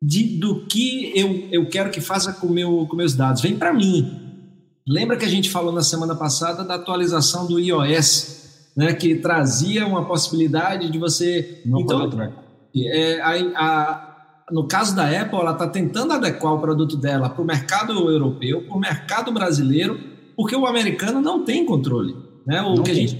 de, 0.03 0.37
do 0.39 0.67
que 0.67 1.13
eu, 1.15 1.49
eu 1.51 1.69
quero 1.69 1.91
que 1.91 2.01
faça 2.01 2.33
com, 2.33 2.49
meu, 2.49 2.87
com 2.87 2.97
meus 2.97 3.15
dados. 3.15 3.41
Vem 3.41 3.57
para 3.57 3.73
mim. 3.73 4.21
Lembra 4.87 5.17
que 5.17 5.25
a 5.25 5.29
gente 5.29 5.49
falou 5.51 5.73
na 5.73 5.83
semana 5.83 6.15
passada 6.15 6.63
da 6.63 6.75
atualização 6.75 7.47
do 7.47 7.59
iOS, 7.59 8.71
né, 8.77 8.93
que 8.93 9.15
trazia 9.15 9.87
uma 9.87 10.05
possibilidade 10.05 10.91
de 10.91 10.99
você. 10.99 11.63
Não 11.65 11.81
então, 11.81 12.11
é, 12.77 13.21
a, 13.21 13.33
a, 13.57 14.14
no 14.51 14.69
caso 14.69 14.95
da 14.95 15.05
Apple, 15.05 15.39
ela 15.39 15.53
está 15.53 15.67
tentando 15.67 16.13
adequar 16.13 16.55
o 16.55 16.61
produto 16.61 16.97
dela 16.97 17.31
para 17.31 17.43
o 17.43 17.47
mercado 17.47 17.93
europeu, 18.11 18.63
para 18.63 18.77
o 18.77 18.81
mercado 18.81 19.33
brasileiro, 19.33 19.99
porque 20.37 20.55
o 20.55 20.67
americano 20.67 21.21
não 21.21 21.45
tem 21.45 21.65
controle. 21.65 22.15
Né? 22.47 22.61
O, 22.61 22.83
que 22.83 22.91
a 22.91 22.95
gente, 22.95 23.17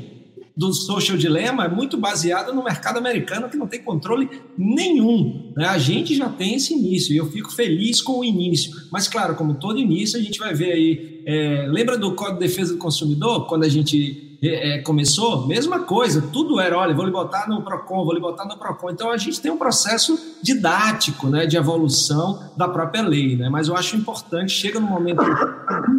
do 0.55 0.73
social 0.73 1.17
dilemma 1.17 1.65
é 1.65 1.69
muito 1.69 1.97
baseada 1.97 2.53
no 2.53 2.63
mercado 2.63 2.99
americano 2.99 3.49
que 3.49 3.57
não 3.57 3.67
tem 3.67 3.83
controle 3.83 4.29
nenhum. 4.57 5.53
Né? 5.57 5.67
A 5.67 5.79
gente 5.79 6.15
já 6.15 6.29
tem 6.29 6.57
esse 6.57 6.75
início 6.75 7.15
e 7.15 7.17
eu 7.17 7.27
fico 7.31 7.51
feliz 7.51 8.03
com 8.03 8.19
o 8.19 8.25
início. 8.25 8.71
Mas, 8.93 9.09
claro, 9.09 9.35
como 9.35 9.55
todo 9.55 9.79
início, 9.79 10.19
a 10.19 10.23
gente 10.23 10.39
vai 10.39 10.55
ver 10.55 10.73
aí. 10.73 11.23
É, 11.27 11.67
lembra 11.71 11.97
do 11.97 12.15
Código 12.15 12.39
de 12.39 12.47
Defesa 12.47 12.75
do 12.75 12.79
Consumidor? 12.79 13.47
Quando 13.47 13.65
a 13.65 13.69
gente 13.69 14.34
é, 14.49 14.77
é, 14.77 14.83
começou? 14.83 15.47
Mesma 15.47 15.81
coisa, 15.81 16.21
tudo 16.21 16.61
era, 16.61 16.77
olha, 16.77 16.95
vou 16.95 17.05
lhe 17.05 17.11
botar 17.11 17.49
no 17.49 17.63
PROCON, 17.63 18.05
vou 18.05 18.15
lhe 18.15 18.21
botar 18.21 18.45
no 18.45 18.59
PROCON. 18.59 18.91
Então 18.91 19.11
a 19.11 19.17
gente 19.17 19.41
tem 19.41 19.51
um 19.51 19.57
processo 19.57 20.39
didático 20.43 21.29
né, 21.29 21.47
de 21.47 21.57
evolução 21.57 22.51
da 22.57 22.69
própria 22.69 23.03
lei. 23.03 23.37
Né? 23.37 23.49
Mas 23.49 23.69
eu 23.69 23.77
acho 23.77 23.97
importante, 23.97 24.53
chega 24.53 24.81
num 24.81 24.89
momento 24.89 25.23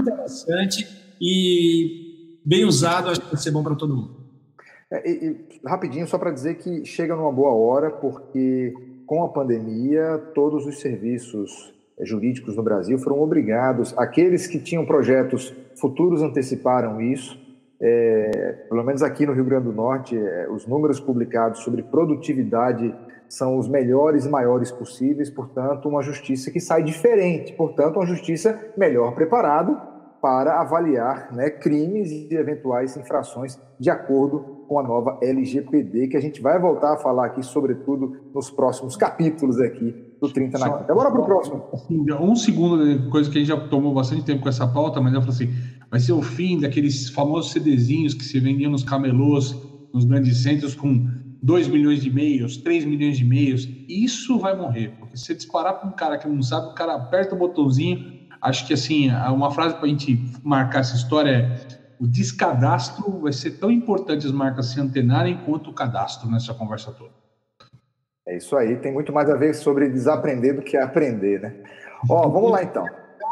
interessante 0.01 0.87
e 1.21 2.39
bem 2.45 2.65
usado, 2.65 3.09
acho 3.09 3.21
que 3.21 3.27
vai 3.31 3.41
ser 3.41 3.51
bom 3.51 3.63
para 3.63 3.75
todo 3.75 3.95
mundo. 3.95 4.25
É, 4.91 5.09
e, 5.09 5.25
e, 5.25 5.67
rapidinho, 5.67 6.07
só 6.07 6.17
para 6.17 6.31
dizer 6.31 6.55
que 6.55 6.85
chega 6.85 7.15
numa 7.15 7.31
boa 7.31 7.53
hora, 7.53 7.89
porque 7.89 8.73
com 9.05 9.23
a 9.23 9.29
pandemia, 9.29 10.17
todos 10.33 10.65
os 10.65 10.79
serviços 10.79 11.73
jurídicos 12.01 12.55
no 12.55 12.63
Brasil 12.63 12.97
foram 12.99 13.21
obrigados, 13.21 13.97
aqueles 13.97 14.47
que 14.47 14.59
tinham 14.59 14.85
projetos 14.85 15.53
futuros 15.79 16.21
anteciparam 16.21 17.01
isso. 17.01 17.44
É, 17.79 18.65
pelo 18.69 18.83
menos 18.83 19.03
aqui 19.03 19.25
no 19.25 19.33
Rio 19.33 19.43
Grande 19.43 19.65
do 19.65 19.73
Norte, 19.73 20.17
é, 20.17 20.47
os 20.49 20.65
números 20.65 20.99
publicados 20.99 21.59
sobre 21.59 21.83
produtividade 21.83 22.95
são 23.27 23.57
os 23.57 23.67
melhores 23.67 24.25
e 24.25 24.29
maiores 24.29 24.71
possíveis, 24.71 25.29
portanto, 25.29 25.89
uma 25.89 26.01
justiça 26.01 26.51
que 26.51 26.59
sai 26.59 26.83
diferente, 26.83 27.53
portanto, 27.53 27.97
uma 27.97 28.05
justiça 28.05 28.57
melhor 28.77 29.13
preparada 29.13 29.75
para 30.21 30.59
avaliar 30.59 31.31
né, 31.33 31.49
crimes 31.49 32.09
e 32.11 32.33
eventuais 32.33 32.97
infrações 32.97 33.59
de 33.79 33.89
acordo 33.89 34.55
com 34.67 34.79
a 34.79 34.83
nova 34.83 35.19
LGPD, 35.21 36.07
que 36.07 36.17
a 36.17 36.19
gente 36.19 36.41
vai 36.41 36.59
voltar 36.59 36.93
a 36.93 36.97
falar 36.97 37.27
aqui, 37.27 37.43
sobretudo 37.43 38.17
nos 38.33 38.49
próximos 38.49 38.95
capítulos 38.95 39.59
aqui 39.59 39.93
do 40.19 40.27
30 40.27 40.57
na 40.57 40.77
Quinta. 40.79 40.91
Agora 40.91 41.11
para 41.11 41.21
o 41.21 41.25
próximo. 41.25 41.63
Um 42.19 42.35
segundo, 42.35 42.83
né, 42.83 43.07
coisa 43.11 43.29
que 43.29 43.37
a 43.37 43.39
gente 43.39 43.49
já 43.49 43.67
tomou 43.67 43.93
bastante 43.93 44.25
tempo 44.25 44.41
com 44.41 44.49
essa 44.49 44.65
pauta, 44.65 44.99
mas 44.99 45.13
eu 45.13 45.21
falei 45.21 45.35
assim, 45.35 45.53
vai 45.95 45.99
ser 46.01 46.11
o 46.11 46.21
fim 46.21 46.59
daqueles 46.59 47.07
famosos 47.09 47.53
CDzinhos 47.53 48.13
que 48.13 48.25
se 48.25 48.37
vendiam 48.37 48.69
nos 48.69 48.83
camelôs, 48.83 49.55
nos 49.93 50.03
grandes 50.03 50.43
centros, 50.43 50.75
com 50.75 51.07
2 51.41 51.69
milhões 51.69 52.01
de 52.01 52.09
e-mails, 52.09 52.57
3 52.57 52.83
milhões 52.83 53.17
de 53.17 53.23
e-mails. 53.23 53.65
Isso 53.87 54.37
vai 54.37 54.53
morrer, 54.57 54.93
porque 54.99 55.15
se 55.15 55.23
você 55.23 55.35
disparar 55.35 55.79
para 55.79 55.87
um 55.87 55.93
cara 55.93 56.17
que 56.17 56.27
não 56.27 56.41
sabe, 56.41 56.67
o 56.67 56.73
cara 56.73 56.95
aperta 56.95 57.33
o 57.33 57.37
botãozinho. 57.37 58.27
Acho 58.41 58.67
que, 58.67 58.73
assim, 58.73 59.09
uma 59.09 59.49
frase 59.51 59.75
para 59.75 59.85
a 59.85 59.87
gente 59.87 60.21
marcar 60.43 60.79
essa 60.79 60.97
história 60.97 61.29
é 61.29 61.95
o 61.97 62.05
descadastro 62.05 63.21
vai 63.21 63.31
ser 63.31 63.51
tão 63.51 63.71
importante 63.71 64.27
as 64.27 64.33
marcas 64.33 64.65
se 64.65 64.81
antenarem 64.81 65.45
quanto 65.45 65.69
o 65.69 65.73
cadastro 65.73 66.29
nessa 66.29 66.53
conversa 66.53 66.91
toda. 66.91 67.13
É 68.27 68.35
isso 68.35 68.53
aí, 68.57 68.75
tem 68.75 68.91
muito 68.91 69.13
mais 69.13 69.29
a 69.29 69.37
ver 69.37 69.53
sobre 69.53 69.87
desaprender 69.87 70.57
do 70.57 70.61
que 70.61 70.75
aprender, 70.75 71.39
né? 71.39 71.55
Ó, 72.09 72.27
vamos 72.27 72.51
lá 72.51 72.61
então. 72.63 72.85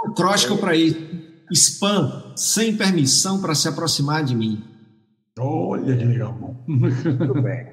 Um 0.08 0.14
cróstico 0.14 0.58
para 0.58 0.74
isso. 0.78 1.33
Spam, 1.54 2.34
sem 2.36 2.76
permissão 2.76 3.40
para 3.40 3.54
se 3.54 3.68
aproximar 3.68 4.24
de 4.24 4.36
mim. 4.36 4.64
Olha 5.40 5.96
que 5.96 6.04
legal. 6.04 6.34
Muito 6.68 7.42
bem. 7.42 7.68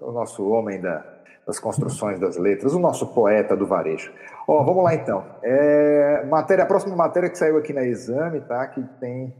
É 0.00 0.04
o 0.04 0.12
nosso 0.12 0.46
homem 0.48 0.80
da, 0.80 1.04
das 1.46 1.58
construções 1.58 2.20
das 2.20 2.36
letras, 2.36 2.72
o 2.72 2.78
nosso 2.78 3.06
poeta 3.14 3.56
do 3.56 3.66
varejo. 3.66 4.12
Ó, 4.46 4.62
vamos 4.62 4.84
lá 4.84 4.94
então. 4.94 5.24
É, 5.42 6.24
matéria, 6.26 6.64
a 6.64 6.66
próxima 6.66 6.94
matéria 6.94 7.28
que 7.28 7.36
saiu 7.36 7.56
aqui 7.56 7.72
na 7.72 7.84
Exame, 7.84 8.40
tá? 8.42 8.66
Que 8.68 8.82
tem 9.00 9.34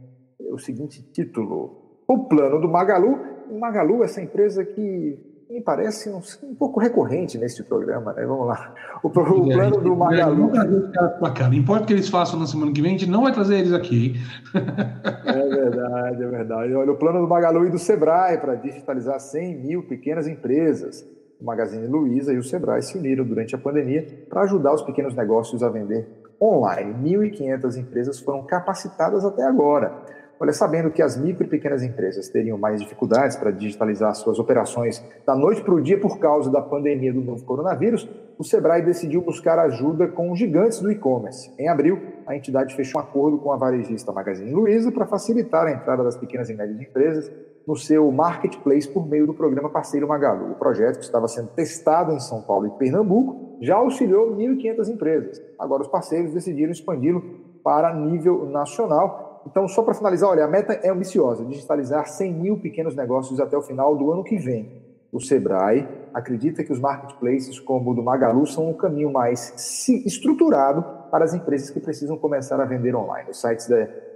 o 0.51 0.57
seguinte 0.57 1.01
título: 1.11 2.01
O 2.07 2.27
plano 2.27 2.59
do 2.59 2.67
Magalu. 2.67 3.37
O 3.49 3.57
Magalu, 3.57 4.03
essa 4.03 4.21
empresa 4.21 4.65
que 4.65 5.36
me 5.49 5.61
parece 5.61 6.09
um, 6.09 6.19
um 6.43 6.55
pouco 6.55 6.79
recorrente 6.79 7.37
nesse 7.37 7.63
programa, 7.63 8.11
né? 8.13 8.25
Vamos 8.25 8.47
lá. 8.47 8.73
O, 9.01 9.07
o 9.07 9.11
plano 9.11 9.81
do 9.81 9.95
Magalu. 9.95 10.51
Não 10.51 11.53
importa 11.53 11.83
o 11.83 11.87
que 11.87 11.93
eles 11.93 12.09
façam 12.09 12.39
na 12.39 12.45
semana 12.45 12.71
que 12.73 12.81
vem, 12.81 12.95
a 12.95 12.97
gente 12.97 13.09
não 13.09 13.23
vai 13.23 13.31
trazer 13.31 13.59
eles 13.59 13.71
aqui. 13.71 14.15
é 14.53 15.49
verdade, 15.49 16.23
é 16.23 16.27
verdade. 16.27 16.73
Olha, 16.73 16.91
o 16.91 16.97
plano 16.97 17.21
do 17.21 17.27
Magalu 17.27 17.65
e 17.65 17.69
do 17.69 17.79
Sebrae 17.79 18.37
para 18.37 18.55
digitalizar 18.55 19.19
100 19.19 19.55
mil 19.55 19.83
pequenas 19.83 20.27
empresas. 20.27 21.07
O 21.39 21.45
Magazine 21.45 21.87
Luiza 21.87 22.33
e 22.33 22.37
o 22.37 22.43
Sebrae 22.43 22.81
se 22.81 22.97
uniram 22.97 23.23
durante 23.23 23.55
a 23.55 23.57
pandemia 23.57 24.25
para 24.27 24.41
ajudar 24.41 24.73
os 24.73 24.81
pequenos 24.81 25.15
negócios 25.15 25.61
a 25.63 25.69
vender 25.69 26.07
online. 26.41 26.93
1.500 27.03 27.77
empresas 27.77 28.19
foram 28.19 28.43
capacitadas 28.43 29.23
até 29.23 29.43
agora. 29.43 29.93
Olha, 30.39 30.53
sabendo 30.53 30.91
que 30.91 31.01
as 31.01 31.17
micro 31.17 31.45
e 31.45 31.49
pequenas 31.49 31.81
empresas 31.81 32.29
teriam 32.29 32.57
mais 32.57 32.79
dificuldades 32.79 33.35
para 33.35 33.49
digitalizar 33.49 34.13
suas 34.13 34.37
operações 34.37 35.03
da 35.25 35.35
noite 35.35 35.61
para 35.61 35.73
o 35.73 35.81
dia 35.81 35.99
por 35.99 36.19
causa 36.19 36.51
da 36.51 36.61
pandemia 36.61 37.11
do 37.11 37.21
novo 37.21 37.43
coronavírus, 37.43 38.07
o 38.37 38.43
Sebrae 38.43 38.83
decidiu 38.83 39.21
buscar 39.21 39.57
ajuda 39.57 40.07
com 40.07 40.31
os 40.31 40.37
gigantes 40.37 40.79
do 40.79 40.91
e-commerce. 40.91 41.51
Em 41.57 41.67
abril, 41.67 41.99
a 42.27 42.35
entidade 42.35 42.75
fechou 42.75 43.01
um 43.01 43.03
acordo 43.03 43.39
com 43.39 43.51
a 43.51 43.57
varejista 43.57 44.11
Magazine 44.11 44.51
Luiza 44.51 44.91
para 44.91 45.07
facilitar 45.07 45.65
a 45.65 45.71
entrada 45.71 46.03
das 46.03 46.15
pequenas 46.15 46.49
e 46.49 46.53
médias 46.53 46.79
empresas 46.79 47.31
no 47.67 47.75
seu 47.75 48.09
marketplace 48.11 48.87
por 48.87 49.07
meio 49.07 49.25
do 49.25 49.33
programa 49.33 49.69
Parceiro 49.69 50.07
Magalu. 50.07 50.51
O 50.51 50.55
projeto, 50.55 50.99
que 50.99 51.03
estava 51.03 51.27
sendo 51.27 51.49
testado 51.49 52.13
em 52.13 52.19
São 52.19 52.41
Paulo 52.41 52.67
e 52.67 52.71
Pernambuco, 52.71 53.57
já 53.59 53.75
auxiliou 53.75 54.35
1.500 54.35 54.89
empresas. 54.89 55.41
Agora, 55.57 55.81
os 55.81 55.89
parceiros 55.89 56.31
decidiram 56.31 56.71
expandi-lo 56.71 57.21
para 57.63 57.93
nível 57.93 58.45
nacional 58.45 59.26
então, 59.47 59.65
só 59.65 59.81
para 59.81 59.93
finalizar, 59.93 60.29
olha, 60.29 60.43
a 60.43 60.47
meta 60.47 60.73
é 60.73 60.89
ambiciosa, 60.89 61.45
digitalizar 61.45 62.05
100 62.05 62.33
mil 62.33 62.59
pequenos 62.59 62.93
negócios 62.95 63.39
até 63.39 63.57
o 63.57 63.61
final 63.61 63.95
do 63.95 64.11
ano 64.11 64.21
que 64.21 64.35
vem. 64.37 64.85
O 65.09 65.21
Sebrae 65.21 65.87
acredita 66.13 66.65
que 66.65 66.73
os 66.73 66.81
marketplaces 66.81 67.57
como 67.57 67.91
o 67.91 67.93
do 67.93 68.03
Magalu 68.03 68.45
são 68.45 68.69
um 68.69 68.73
caminho 68.73 69.09
mais 69.09 69.87
estruturado 70.05 70.83
para 71.09 71.23
as 71.23 71.33
empresas 71.33 71.69
que 71.69 71.79
precisam 71.79 72.17
começar 72.17 72.59
a 72.59 72.65
vender 72.65 72.93
online. 72.93 73.29
Os 73.29 73.39
sites 73.39 73.67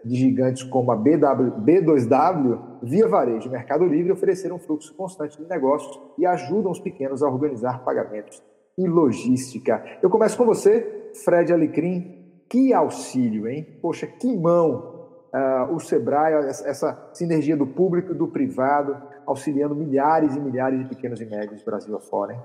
de 0.04 0.16
gigantes 0.16 0.64
como 0.64 0.92
a 0.92 0.98
BW, 0.98 1.62
B2W, 1.64 2.60
Via 2.84 3.08
Varejo 3.08 3.48
e 3.48 3.52
Mercado 3.52 3.86
Livre 3.86 4.12
ofereceram 4.12 4.58
um 4.58 4.60
fluxo 4.60 4.94
constante 4.96 5.42
de 5.42 5.48
negócios 5.48 5.98
e 6.18 6.26
ajudam 6.26 6.72
os 6.72 6.80
pequenos 6.80 7.24
a 7.24 7.30
organizar 7.30 7.86
pagamentos 7.86 8.44
e 8.78 8.86
logística. 8.86 9.82
Eu 10.04 10.10
começo 10.10 10.38
com 10.38 10.46
você, 10.46 11.12
Fred 11.24 11.54
Alecrim. 11.54 12.20
Que 12.50 12.74
auxílio, 12.74 13.48
hein? 13.48 13.66
Poxa, 13.82 14.06
que 14.06 14.36
mão 14.36 14.91
uh, 15.34 15.74
o 15.74 15.80
Sebrae, 15.80 16.34
essa 16.46 17.10
sinergia 17.14 17.56
do 17.56 17.66
público 17.66 18.12
e 18.12 18.16
do 18.16 18.28
privado, 18.28 18.96
auxiliando 19.26 19.76
milhares 19.76 20.36
e 20.36 20.40
milhares 20.40 20.80
de 20.80 20.86
pequenos 20.86 21.22
e 21.22 21.26
médios 21.26 21.64
Brasil 21.64 21.96
afora. 21.96 22.34
Hein? 22.34 22.40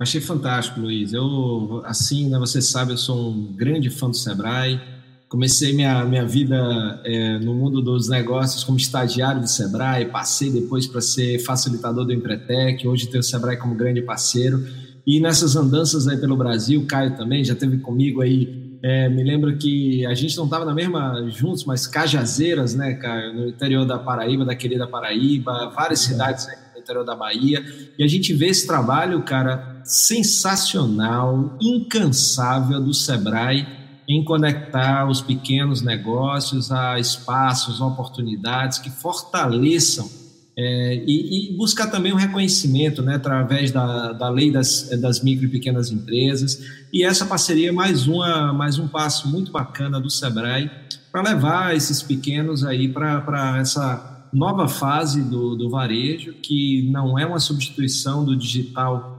Achei 0.00 0.20
fantástico, 0.20 0.80
Luiz. 0.80 1.12
Eu, 1.12 1.82
assim, 1.84 2.30
né, 2.30 2.38
você 2.38 2.62
sabe, 2.62 2.92
eu 2.92 2.96
sou 2.96 3.30
um 3.30 3.52
grande 3.54 3.90
fã 3.90 4.08
do 4.08 4.16
Sebrae. 4.16 4.80
Comecei 5.28 5.74
minha, 5.74 6.04
minha 6.06 6.26
vida 6.26 6.56
é, 7.04 7.38
no 7.38 7.54
mundo 7.54 7.80
dos 7.80 8.08
negócios 8.08 8.64
como 8.64 8.78
estagiário 8.78 9.40
do 9.40 9.46
Sebrae, 9.46 10.06
passei 10.06 10.50
depois 10.50 10.88
para 10.88 11.00
ser 11.00 11.38
facilitador 11.38 12.04
do 12.04 12.12
Empretec, 12.12 12.88
hoje 12.88 13.06
tenho 13.06 13.20
o 13.20 13.22
Sebrae 13.22 13.56
como 13.56 13.76
grande 13.76 14.02
parceiro. 14.02 14.58
E 15.06 15.20
nessas 15.20 15.54
andanças 15.54 16.08
aí 16.08 16.16
pelo 16.16 16.36
Brasil, 16.36 16.84
Caio 16.86 17.16
também 17.16 17.44
já 17.44 17.54
teve 17.54 17.78
comigo 17.78 18.22
aí 18.22 18.59
é, 18.82 19.08
me 19.08 19.22
lembro 19.22 19.56
que 19.58 20.06
a 20.06 20.14
gente 20.14 20.36
não 20.36 20.44
estava 20.44 20.64
na 20.64 20.74
mesma 20.74 21.28
juntos, 21.28 21.64
mas 21.64 21.86
Cajazeiras, 21.86 22.74
né, 22.74 22.94
cara, 22.94 23.32
no 23.32 23.48
interior 23.48 23.84
da 23.84 23.98
Paraíba, 23.98 24.44
da 24.44 24.54
querida 24.54 24.86
Paraíba, 24.86 25.70
várias 25.74 26.00
cidades 26.00 26.46
no 26.74 26.80
interior 26.80 27.04
da 27.04 27.14
Bahia, 27.14 27.62
e 27.98 28.02
a 28.02 28.08
gente 28.08 28.32
vê 28.32 28.46
esse 28.46 28.66
trabalho, 28.66 29.22
cara, 29.22 29.82
sensacional, 29.84 31.58
incansável 31.60 32.80
do 32.80 32.94
Sebrae 32.94 33.66
em 34.08 34.24
conectar 34.24 35.08
os 35.08 35.20
pequenos 35.20 35.82
negócios 35.82 36.72
a 36.72 36.98
espaços, 36.98 37.80
oportunidades 37.80 38.78
que 38.78 38.90
fortaleçam 38.90 40.19
é, 40.62 41.02
e, 41.06 41.52
e, 41.52 41.56
buscar 41.56 41.86
também 41.86 42.12
um 42.12 42.16
reconhecimento 42.16 43.00
né, 43.00 43.14
através 43.14 43.70
da, 43.70 44.12
da 44.12 44.28
lei 44.28 44.50
das, 44.50 44.90
das 45.00 45.22
micro 45.22 45.46
e 45.46 45.48
pequenas 45.48 45.90
empresas. 45.90 46.62
E 46.92 47.02
essa 47.02 47.24
parceria 47.24 47.70
é 47.70 47.72
mais, 47.72 48.06
uma, 48.06 48.52
mais 48.52 48.78
um 48.78 48.86
passo 48.86 49.26
muito 49.30 49.50
bacana 49.50 49.98
do 49.98 50.10
Sebrae 50.10 50.70
para 51.10 51.22
levar 51.22 51.74
esses 51.74 52.02
pequenos 52.02 52.62
aí 52.62 52.88
para 52.88 53.56
essa 53.58 54.28
nova 54.30 54.68
fase 54.68 55.22
do, 55.22 55.56
do 55.56 55.70
varejo, 55.70 56.34
que 56.34 56.86
não 56.92 57.18
é 57.18 57.24
uma 57.24 57.40
substituição 57.40 58.22
do 58.22 58.36
digital 58.36 59.16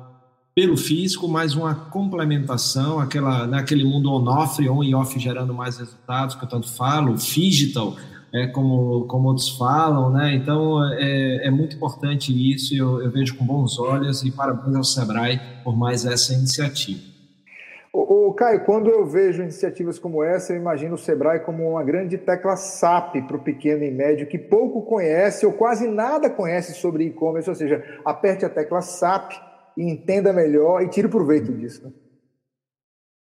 pelo 0.53 0.77
físico, 0.77 1.27
mas 1.27 1.55
uma 1.55 1.73
complementação, 1.73 2.99
aquela, 2.99 3.47
naquele 3.47 3.83
mundo 3.83 4.11
on-off, 4.11 4.61
on 4.69 4.83
e 4.83 4.93
off 4.93 5.17
gerando 5.19 5.55
mais 5.55 5.79
resultados, 5.79 6.35
que 6.35 6.43
eu 6.43 6.49
tanto 6.49 6.69
falo, 6.69 7.13
o 7.13 7.15
digital 7.15 7.97
é, 8.33 8.47
como, 8.47 9.05
como 9.07 9.27
outros 9.27 9.49
falam, 9.57 10.09
né? 10.09 10.33
Então 10.35 10.83
é, 10.93 11.47
é 11.47 11.51
muito 11.51 11.75
importante 11.75 12.31
isso, 12.31 12.75
eu, 12.75 13.01
eu 13.01 13.11
vejo 13.11 13.35
com 13.37 13.45
bons 13.45 13.77
olhos 13.79 14.23
e 14.23 14.31
parabéns 14.31 14.75
ao 14.75 14.83
Sebrae 14.83 15.39
por 15.63 15.77
mais 15.77 16.05
essa 16.05 16.33
iniciativa. 16.33 17.11
O, 17.93 18.33
Caio, 18.33 18.63
quando 18.63 18.89
eu 18.89 19.05
vejo 19.05 19.43
iniciativas 19.43 19.99
como 19.99 20.23
essa, 20.23 20.53
eu 20.53 20.57
imagino 20.57 20.95
o 20.95 20.97
Sebrae 20.97 21.41
como 21.41 21.69
uma 21.69 21.83
grande 21.83 22.17
tecla 22.17 22.55
SAP 22.55 23.17
para 23.27 23.35
o 23.35 23.43
pequeno 23.43 23.83
e 23.83 23.91
médio 23.91 24.27
que 24.27 24.37
pouco 24.37 24.83
conhece 24.83 25.45
ou 25.45 25.51
quase 25.51 25.89
nada 25.89 26.29
conhece 26.29 26.73
sobre 26.73 27.03
e-commerce, 27.03 27.49
ou 27.49 27.55
seja, 27.55 27.83
aperte 28.05 28.45
a 28.45 28.49
tecla 28.49 28.81
SAP 28.81 29.33
e 29.75 29.83
entenda 29.83 30.31
melhor 30.31 30.81
e 30.81 30.87
tire 30.87 31.09
proveito 31.09 31.51
disso. 31.51 31.83
Né? 31.83 31.91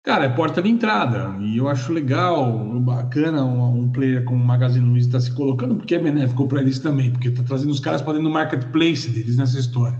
Cara, 0.07 0.23
é 0.23 0.29
porta 0.29 0.61
de 0.61 0.69
entrada. 0.69 1.35
E 1.41 1.57
eu 1.57 1.67
acho 1.67 1.91
legal, 1.91 2.57
bacana 2.79 3.43
um, 3.43 3.81
um 3.81 3.91
player 3.91 4.23
como 4.23 4.41
o 4.41 4.47
Magazine 4.47 4.87
Luiza 4.87 5.09
está 5.09 5.19
se 5.19 5.29
colocando, 5.35 5.75
porque 5.75 5.95
é 5.95 5.99
benéfico 5.99 6.47
para 6.47 6.61
eles 6.61 6.79
também, 6.79 7.11
porque 7.11 7.27
está 7.27 7.43
trazendo 7.43 7.71
os 7.71 7.81
caras 7.81 8.01
para 8.01 8.13
dentro 8.13 8.29
do 8.29 8.33
marketplace 8.33 9.09
deles 9.09 9.35
nessa 9.35 9.59
história. 9.59 9.99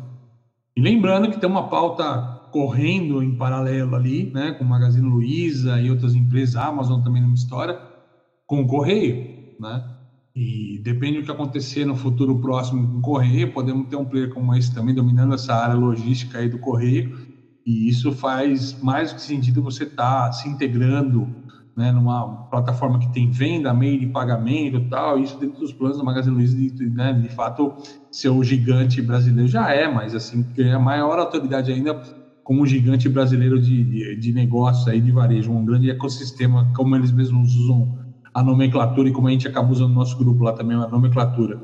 E 0.78 0.80
lembrando 0.80 1.30
que 1.30 1.38
tem 1.38 1.50
uma 1.50 1.68
pauta 1.68 2.40
correndo 2.54 3.22
em 3.22 3.36
paralelo 3.36 3.98
ali, 3.98 4.32
né, 4.34 4.54
com 4.54 4.64
o 4.64 4.68
Magazine 4.68 5.06
Luiza 5.06 5.78
e 5.82 5.92
outras 5.92 6.16
empresas, 6.16 6.56
a 6.56 6.68
Amazon 6.68 7.02
também 7.02 7.22
numa 7.22 7.36
história, 7.36 7.78
com 8.46 8.62
o 8.62 8.66
Correio, 8.66 9.58
né? 9.60 9.84
E 10.34 10.80
depende 10.86 11.18
do 11.20 11.26
que 11.26 11.32
acontecer 11.32 11.84
no 11.84 11.98
futuro 11.98 12.40
próximo 12.40 12.88
com 12.88 13.00
o 13.00 13.02
Correio, 13.02 13.52
podemos 13.52 13.90
ter 13.90 13.98
um 13.98 14.06
player 14.06 14.34
como 14.34 14.56
esse 14.56 14.74
também 14.74 14.96
dominando 14.96 15.34
essa 15.34 15.54
área 15.54 15.76
logística 15.76 16.38
aí 16.38 16.48
do 16.48 16.60
Correio 16.60 17.27
e 17.68 17.90
isso 17.90 18.14
faz 18.14 18.80
mais 18.82 19.12
do 19.12 19.16
que 19.16 19.22
sentido 19.22 19.62
você 19.62 19.84
estar 19.84 20.28
tá 20.28 20.32
se 20.32 20.48
integrando 20.48 21.36
né, 21.76 21.92
numa 21.92 22.48
plataforma 22.50 22.98
que 22.98 23.12
tem 23.12 23.30
venda, 23.30 23.74
meio 23.74 24.00
de 24.00 24.08
pagamento 24.08 24.78
e 24.78 24.90
tal, 24.90 25.20
isso 25.20 25.38
dentro 25.38 25.60
dos 25.60 25.74
planos 25.74 25.98
do 25.98 26.06
Magazine 26.06 26.34
Luiza, 26.34 26.56
de, 26.56 26.90
né, 26.90 27.12
de 27.12 27.28
fato, 27.28 27.76
ser 28.10 28.30
o 28.30 28.42
gigante 28.42 29.02
brasileiro 29.02 29.50
já 29.50 29.70
é, 29.70 29.86
mas 29.86 30.16
assim, 30.16 30.48
ganha 30.56 30.80
maior 30.80 31.20
autoridade 31.20 31.70
ainda 31.70 32.02
como 32.42 32.62
um 32.62 32.66
gigante 32.66 33.10
brasileiro 33.10 33.60
de, 33.60 33.84
de, 33.84 34.16
de 34.16 34.32
negócios 34.32 34.88
aí, 34.88 35.02
de 35.02 35.12
varejo, 35.12 35.52
um 35.52 35.66
grande 35.66 35.92
ecossistema, 35.92 36.72
como 36.74 36.96
eles 36.96 37.12
mesmos 37.12 37.54
usam 37.54 37.94
a 38.34 38.42
nomenclatura 38.42 39.10
e 39.10 39.12
como 39.12 39.28
a 39.28 39.32
gente 39.32 39.46
acaba 39.46 39.70
usando 39.70 39.90
no 39.90 39.96
nosso 39.96 40.18
grupo 40.18 40.42
lá 40.42 40.54
também, 40.54 40.78
a 40.78 40.88
nomenclatura. 40.88 41.62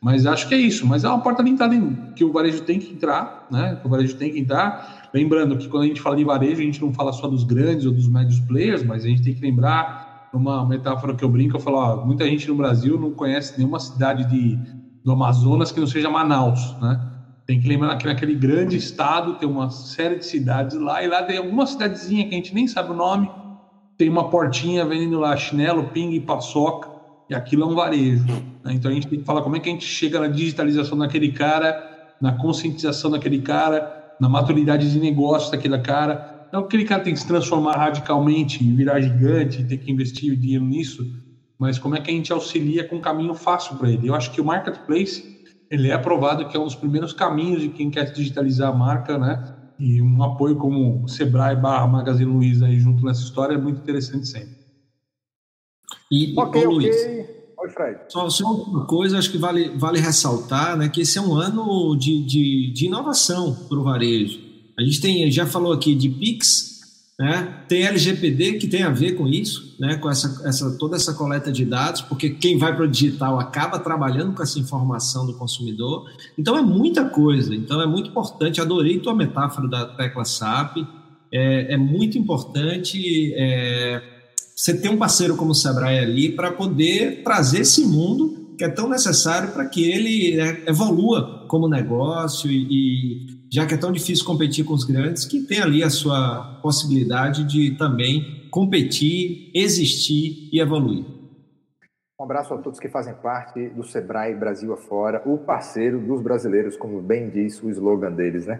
Mas 0.00 0.26
acho 0.26 0.48
que 0.48 0.54
é 0.54 0.58
isso, 0.58 0.86
mas 0.86 1.04
é 1.04 1.08
uma 1.08 1.22
porta 1.22 1.42
entrada 1.48 1.74
que 2.14 2.24
o 2.24 2.32
varejo 2.32 2.62
tem 2.62 2.78
que 2.78 2.92
entrar, 2.92 3.46
né? 3.50 3.76
Que 3.80 3.86
o 3.86 3.90
varejo 3.90 4.16
tem 4.16 4.32
que 4.32 4.38
entrar 4.38 4.95
Lembrando 5.12 5.56
que 5.56 5.68
quando 5.68 5.84
a 5.84 5.86
gente 5.86 6.00
fala 6.00 6.16
de 6.16 6.24
varejo, 6.24 6.60
a 6.60 6.64
gente 6.64 6.80
não 6.80 6.92
fala 6.92 7.12
só 7.12 7.26
dos 7.26 7.44
grandes 7.44 7.86
ou 7.86 7.92
dos 7.92 8.08
médios 8.08 8.40
players, 8.40 8.82
mas 8.82 9.04
a 9.04 9.08
gente 9.08 9.22
tem 9.22 9.34
que 9.34 9.40
lembrar, 9.40 10.28
uma 10.32 10.66
metáfora 10.66 11.14
que 11.14 11.24
eu 11.24 11.28
brinco, 11.28 11.56
eu 11.56 11.60
falo, 11.60 11.78
ó, 11.78 12.04
muita 12.04 12.24
gente 12.26 12.46
no 12.48 12.54
Brasil 12.54 13.00
não 13.00 13.12
conhece 13.12 13.56
nenhuma 13.56 13.80
cidade 13.80 14.28
de, 14.28 14.58
do 15.02 15.12
Amazonas 15.12 15.72
que 15.72 15.80
não 15.80 15.86
seja 15.86 16.10
Manaus, 16.10 16.76
né? 16.80 17.12
Tem 17.46 17.60
que 17.60 17.68
lembrar 17.68 17.96
que 17.96 18.06
naquele 18.06 18.34
grande 18.34 18.76
estado 18.76 19.34
tem 19.34 19.48
uma 19.48 19.70
série 19.70 20.16
de 20.16 20.26
cidades 20.26 20.76
lá, 20.76 21.02
e 21.02 21.08
lá 21.08 21.22
tem 21.22 21.38
alguma 21.38 21.64
cidadezinha 21.64 22.24
que 22.28 22.34
a 22.34 22.36
gente 22.36 22.54
nem 22.54 22.66
sabe 22.66 22.90
o 22.90 22.94
nome, 22.94 23.30
tem 23.96 24.08
uma 24.08 24.28
portinha 24.28 24.84
vendendo 24.84 25.18
lá 25.20 25.36
chinelo, 25.36 25.84
ping 25.90 26.12
e 26.12 26.20
paçoca, 26.20 26.88
e 27.30 27.34
aquilo 27.34 27.62
é 27.62 27.66
um 27.66 27.74
varejo. 27.74 28.24
Né? 28.64 28.72
Então 28.74 28.90
a 28.90 28.94
gente 28.94 29.06
tem 29.06 29.20
que 29.20 29.24
falar 29.24 29.42
como 29.42 29.56
é 29.56 29.60
que 29.60 29.68
a 29.68 29.72
gente 29.72 29.86
chega 29.86 30.18
na 30.18 30.26
digitalização 30.26 30.98
daquele 30.98 31.30
cara, 31.30 32.14
na 32.20 32.32
conscientização 32.32 33.10
daquele 33.10 33.40
cara, 33.40 33.95
na 34.20 34.28
maturidade 34.28 34.90
de 34.90 34.98
negócio 34.98 35.50
daquele 35.50 35.78
cara. 35.78 36.48
Não 36.52 36.62
que 36.62 36.68
aquele 36.68 36.84
cara 36.84 37.02
tem 37.02 37.12
que 37.12 37.20
se 37.20 37.26
transformar 37.26 37.76
radicalmente 37.76 38.62
e 38.62 38.72
virar 38.72 39.00
gigante, 39.00 39.64
ter 39.64 39.78
que 39.78 39.90
investir 39.90 40.36
dinheiro 40.36 40.64
nisso, 40.64 41.06
mas 41.58 41.78
como 41.78 41.96
é 41.96 42.00
que 42.00 42.10
a 42.10 42.14
gente 42.14 42.32
auxilia 42.32 42.86
com 42.86 42.96
um 42.96 43.00
caminho 43.00 43.34
fácil 43.34 43.76
para 43.76 43.90
ele? 43.90 44.08
Eu 44.08 44.14
acho 44.14 44.30
que 44.30 44.40
o 44.40 44.44
marketplace 44.44 45.36
ele 45.70 45.88
é 45.88 45.92
aprovado 45.92 46.46
que 46.46 46.56
é 46.56 46.60
um 46.60 46.64
dos 46.64 46.76
primeiros 46.76 47.12
caminhos 47.12 47.60
de 47.60 47.70
quem 47.70 47.90
quer 47.90 48.12
digitalizar 48.12 48.70
a 48.70 48.76
marca, 48.76 49.18
né? 49.18 49.42
E 49.78 50.00
um 50.00 50.22
apoio 50.22 50.56
como 50.56 51.02
o 51.02 51.08
Sebrae 51.08 51.56
barra 51.56 51.86
Magazine 51.86 52.30
Luiza 52.30 52.66
aí 52.66 52.78
junto 52.78 53.04
nessa 53.04 53.22
história 53.22 53.54
é 53.54 53.58
muito 53.58 53.80
interessante 53.80 54.28
sempre. 54.28 54.56
E, 56.10 56.32
ok, 56.38 56.66
ok. 56.66 56.66
Luiz, 56.66 56.96
Oi, 57.66 57.70
Fred. 57.70 57.98
Só, 58.08 58.30
só 58.30 58.44
uma 58.44 58.86
coisa, 58.86 59.18
acho 59.18 59.30
que 59.30 59.38
vale, 59.38 59.70
vale 59.76 59.98
ressaltar, 59.98 60.76
né, 60.76 60.88
que 60.88 61.00
esse 61.00 61.18
é 61.18 61.20
um 61.20 61.34
ano 61.34 61.96
de, 61.96 62.24
de, 62.24 62.72
de 62.72 62.86
inovação 62.86 63.54
para 63.68 63.78
o 63.78 63.82
varejo. 63.82 64.38
A 64.78 64.82
gente 64.82 65.00
tem, 65.00 65.30
já 65.30 65.46
falou 65.46 65.72
aqui 65.72 65.94
de 65.94 66.08
Pix, 66.08 66.76
né, 67.18 67.64
tem 67.66 67.84
LGPD 67.84 68.54
que 68.54 68.68
tem 68.68 68.84
a 68.84 68.90
ver 68.90 69.16
com 69.16 69.26
isso, 69.26 69.74
né, 69.80 69.96
com 69.96 70.08
essa, 70.08 70.46
essa, 70.46 70.78
toda 70.78 70.94
essa 70.94 71.12
coleta 71.14 71.50
de 71.50 71.64
dados, 71.64 72.02
porque 72.02 72.30
quem 72.30 72.56
vai 72.56 72.74
para 72.74 72.84
o 72.84 72.88
digital 72.88 73.40
acaba 73.40 73.80
trabalhando 73.80 74.32
com 74.32 74.42
essa 74.42 74.60
informação 74.60 75.26
do 75.26 75.34
consumidor. 75.34 76.08
Então 76.38 76.56
é 76.56 76.62
muita 76.62 77.06
coisa, 77.06 77.52
então 77.52 77.80
é 77.80 77.86
muito 77.86 78.10
importante. 78.10 78.60
Adorei 78.60 79.00
tua 79.00 79.14
metáfora 79.14 79.66
da 79.66 79.86
tecla 79.86 80.24
SAP, 80.24 80.76
é, 81.32 81.74
é 81.74 81.76
muito 81.76 82.16
importante. 82.16 83.34
É, 83.34 84.15
você 84.56 84.74
ter 84.74 84.88
um 84.88 84.96
parceiro 84.96 85.36
como 85.36 85.50
o 85.50 85.54
Sebrae 85.54 85.98
ali 85.98 86.32
para 86.34 86.50
poder 86.50 87.22
trazer 87.22 87.60
esse 87.60 87.84
mundo 87.84 88.54
que 88.56 88.64
é 88.64 88.70
tão 88.70 88.88
necessário 88.88 89.52
para 89.52 89.66
que 89.66 89.90
ele 89.90 90.40
é, 90.40 90.70
evolua 90.70 91.46
como 91.46 91.68
negócio 91.68 92.50
e, 92.50 92.64
e, 92.70 93.26
já 93.52 93.66
que 93.66 93.74
é 93.74 93.76
tão 93.76 93.92
difícil 93.92 94.24
competir 94.24 94.64
com 94.64 94.72
os 94.72 94.84
grandes, 94.84 95.26
que 95.26 95.42
tem 95.42 95.60
ali 95.60 95.82
a 95.82 95.90
sua 95.90 96.58
possibilidade 96.62 97.44
de 97.44 97.76
também 97.76 98.48
competir, 98.50 99.50
existir 99.54 100.48
e 100.50 100.58
evoluir. 100.58 101.04
Um 102.18 102.24
abraço 102.24 102.54
a 102.54 102.56
todos 102.56 102.80
que 102.80 102.88
fazem 102.88 103.12
parte 103.12 103.68
do 103.68 103.84
Sebrae 103.84 104.34
Brasil 104.34 104.72
afora, 104.72 105.22
o 105.26 105.36
parceiro 105.36 106.00
dos 106.00 106.22
brasileiros, 106.22 106.78
como 106.78 107.02
bem 107.02 107.28
diz 107.28 107.62
o 107.62 107.68
slogan 107.68 108.12
deles, 108.12 108.46
né? 108.46 108.58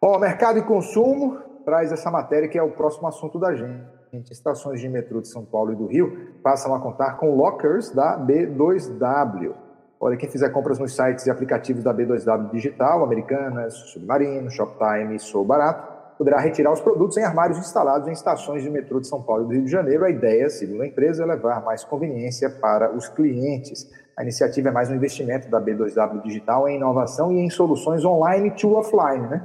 Ó, 0.00 0.20
mercado 0.20 0.60
e 0.60 0.62
consumo 0.62 1.36
traz 1.64 1.90
essa 1.90 2.12
matéria 2.12 2.48
que 2.48 2.56
é 2.56 2.62
o 2.62 2.70
próximo 2.70 3.08
assunto 3.08 3.40
da 3.40 3.56
gente 3.56 3.95
estações 4.30 4.80
de 4.80 4.88
metrô 4.88 5.20
de 5.20 5.28
São 5.28 5.44
Paulo 5.44 5.72
e 5.72 5.76
do 5.76 5.86
Rio 5.86 6.30
passam 6.42 6.74
a 6.74 6.80
contar 6.80 7.16
com 7.16 7.34
lockers 7.34 7.90
da 7.90 8.18
B2W. 8.18 9.52
Olha, 9.98 10.16
quem 10.16 10.28
fizer 10.28 10.50
compras 10.50 10.78
nos 10.78 10.94
sites 10.94 11.26
e 11.26 11.30
aplicativos 11.30 11.82
da 11.82 11.94
B2W 11.94 12.50
Digital, 12.50 13.02
Americanas, 13.02 13.74
Submarino, 13.74 14.50
Shoptime 14.50 15.16
e 15.16 15.18
Sou 15.18 15.44
Barato, 15.44 15.96
poderá 16.18 16.38
retirar 16.38 16.72
os 16.72 16.80
produtos 16.80 17.16
em 17.16 17.24
armários 17.24 17.58
instalados 17.58 18.08
em 18.08 18.12
estações 18.12 18.62
de 18.62 18.70
metrô 18.70 19.00
de 19.00 19.06
São 19.06 19.22
Paulo 19.22 19.44
e 19.44 19.46
do 19.46 19.52
Rio 19.52 19.64
de 19.64 19.70
Janeiro. 19.70 20.04
A 20.04 20.10
ideia, 20.10 20.48
segundo 20.50 20.82
a 20.82 20.86
empresa, 20.86 21.22
é 21.22 21.26
levar 21.26 21.62
mais 21.64 21.84
conveniência 21.84 22.48
para 22.50 22.94
os 22.94 23.08
clientes. 23.08 23.90
A 24.16 24.22
iniciativa 24.22 24.68
é 24.68 24.72
mais 24.72 24.90
um 24.90 24.94
investimento 24.94 25.48
da 25.48 25.60
B2W 25.60 26.22
Digital 26.22 26.68
em 26.68 26.76
inovação 26.76 27.32
e 27.32 27.38
em 27.38 27.50
soluções 27.50 28.04
online 28.04 28.50
to 28.50 28.74
offline, 28.74 29.26
né? 29.28 29.44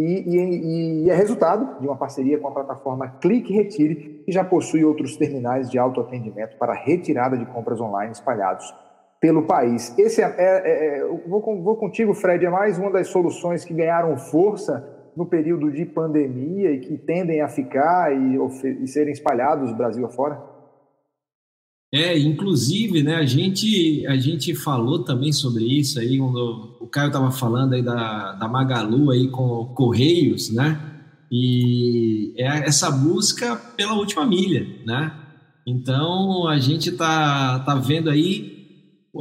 E, 0.00 0.24
e, 0.26 1.04
e, 1.04 1.10
é 1.10 1.14
resultado 1.14 1.78
de 1.78 1.86
uma 1.86 1.96
parceria 1.96 2.38
com 2.38 2.48
a 2.48 2.52
plataforma 2.52 3.06
Clique 3.20 3.52
Retire, 3.52 4.22
que 4.24 4.32
já 4.32 4.42
possui 4.42 4.82
outros 4.82 5.14
terminais 5.18 5.70
de 5.70 5.78
autoatendimento 5.78 6.56
para 6.56 6.72
retirada 6.72 7.36
de 7.36 7.44
compras 7.44 7.80
online 7.82 8.12
espalhados 8.12 8.74
pelo 9.20 9.42
país. 9.42 9.96
Esse 9.98 10.22
é, 10.22 10.24
é, 10.24 10.38
é, 10.38 10.98
é 11.00 11.04
vou, 11.28 11.42
vou 11.62 11.76
contigo, 11.76 12.14
Fred, 12.14 12.46
é 12.46 12.48
mais 12.48 12.78
uma 12.78 12.90
das 12.90 13.08
soluções 13.08 13.62
que 13.62 13.74
ganharam 13.74 14.16
força 14.16 14.88
no 15.14 15.26
período 15.26 15.70
de 15.70 15.84
pandemia 15.84 16.70
e 16.70 16.80
que 16.80 16.96
tendem 16.96 17.42
a 17.42 17.48
ficar 17.48 18.10
e, 18.10 18.38
e 18.82 18.88
serem 18.88 19.12
espalhados 19.12 19.70
Brasil 19.72 20.06
afora? 20.06 20.40
É, 21.92 22.16
inclusive, 22.16 23.02
né, 23.02 23.16
a 23.16 23.26
gente, 23.26 24.06
a 24.06 24.16
gente 24.16 24.54
falou 24.54 25.00
também 25.00 25.32
sobre 25.32 25.64
isso 25.64 25.98
aí, 25.98 26.18
quando 26.18 26.76
o 26.80 26.86
Caio 26.86 27.08
estava 27.08 27.32
falando 27.32 27.72
aí 27.72 27.82
da, 27.82 28.32
da 28.34 28.46
Magalu 28.46 29.10
aí 29.10 29.26
com 29.26 29.66
Correios, 29.74 30.50
né, 30.50 30.80
e 31.32 32.32
é 32.36 32.46
essa 32.68 32.92
busca 32.92 33.56
pela 33.76 33.94
última 33.94 34.24
milha, 34.24 34.64
né, 34.86 35.12
então 35.66 36.46
a 36.46 36.60
gente 36.60 36.92
tá, 36.92 37.58
tá 37.58 37.74
vendo 37.74 38.08
aí 38.08 38.60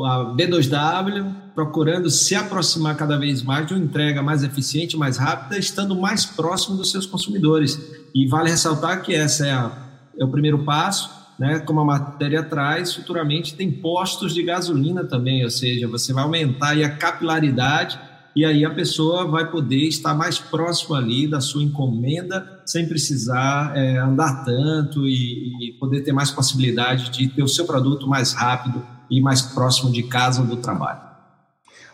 a 0.05 0.35
B2W 0.35 1.39
procurando 1.55 2.07
se 2.11 2.35
aproximar 2.35 2.95
cada 2.95 3.17
vez 3.17 3.41
mais 3.41 3.65
de 3.65 3.73
uma 3.73 3.83
entrega 3.83 4.21
mais 4.21 4.43
eficiente, 4.43 4.95
mais 4.95 5.17
rápida, 5.17 5.57
estando 5.57 5.95
mais 5.95 6.23
próximo 6.23 6.77
dos 6.77 6.91
seus 6.91 7.07
consumidores, 7.07 7.81
e 8.13 8.27
vale 8.27 8.51
ressaltar 8.51 9.01
que 9.01 9.13
essa 9.13 9.47
é, 9.47 9.51
a, 9.51 9.71
é 10.19 10.23
o 10.23 10.29
primeiro 10.29 10.63
passo, 10.63 11.18
né, 11.39 11.59
como 11.59 11.79
a 11.79 11.85
matéria 11.85 12.43
traz, 12.43 12.93
futuramente 12.93 13.55
tem 13.55 13.71
postos 13.71 14.33
de 14.33 14.43
gasolina 14.43 15.05
também, 15.05 15.43
ou 15.43 15.49
seja, 15.49 15.87
você 15.87 16.11
vai 16.11 16.23
aumentar 16.23 16.73
a 16.73 16.89
capilaridade 16.89 17.97
e 18.35 18.45
aí 18.45 18.63
a 18.63 18.69
pessoa 18.69 19.25
vai 19.25 19.49
poder 19.49 19.87
estar 19.87 20.13
mais 20.13 20.37
próximo 20.37 20.95
ali 20.95 21.27
da 21.27 21.41
sua 21.41 21.63
encomenda 21.63 22.61
sem 22.65 22.87
precisar 22.87 23.75
é, 23.75 23.97
andar 23.97 24.43
tanto 24.45 25.07
e, 25.07 25.69
e, 25.69 25.73
poder 25.79 26.01
ter 26.01 26.11
mais 26.11 26.29
possibilidade 26.29 27.09
de 27.09 27.27
ter 27.29 27.41
o 27.41 27.47
seu 27.47 27.65
produto 27.65 28.07
mais 28.07 28.33
rápido 28.33 28.85
e 29.09 29.21
mais 29.21 29.41
próximo 29.41 29.91
de 29.91 30.03
casa 30.03 30.41
ou 30.41 30.47
do 30.47 30.57
trabalho. 30.57 31.01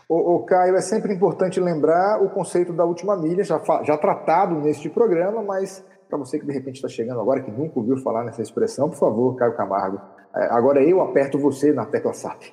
O, 0.09 0.35
o 0.35 0.45
Caio, 0.45 0.75
é 0.75 0.81
sempre 0.81 1.13
importante 1.13 1.59
lembrar 1.59 2.21
o 2.21 2.29
conceito 2.29 2.73
da 2.73 2.83
última 2.83 3.15
milha, 3.15 3.43
já, 3.43 3.59
já 3.83 3.97
tratado 3.97 4.55
neste 4.55 4.89
programa, 4.89 5.41
mas 5.41 5.83
para 6.17 6.25
você 6.25 6.39
que 6.39 6.45
de 6.45 6.53
repente 6.53 6.75
está 6.77 6.87
chegando 6.87 7.19
agora, 7.19 7.41
que 7.41 7.51
nunca 7.51 7.79
ouviu 7.79 7.97
falar 7.97 8.23
nessa 8.23 8.41
expressão, 8.41 8.89
por 8.89 8.97
favor, 8.97 9.35
Caio 9.35 9.55
Camargo, 9.55 9.99
é, 10.35 10.45
agora 10.45 10.81
eu 10.81 11.01
aperto 11.01 11.37
você 11.37 11.73
na 11.73 11.85
tecla 11.85 12.13
SAP. 12.13 12.43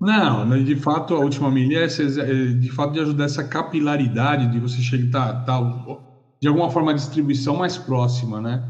Não, 0.00 0.62
de 0.62 0.76
fato, 0.76 1.14
a 1.14 1.18
última 1.20 1.50
milha 1.50 1.78
é, 1.78 1.84
é 1.84 2.52
de 2.52 2.70
fato 2.70 2.92
de 2.92 3.00
ajudar 3.00 3.24
essa 3.24 3.42
capilaridade 3.42 4.52
de 4.52 4.60
você 4.60 4.78
chegar, 4.78 5.44
tá, 5.44 5.44
tá 5.44 5.98
de 6.40 6.48
alguma 6.48 6.70
forma, 6.70 6.90
a 6.90 6.94
distribuição 6.94 7.56
mais 7.56 7.78
próxima, 7.78 8.40
né? 8.40 8.62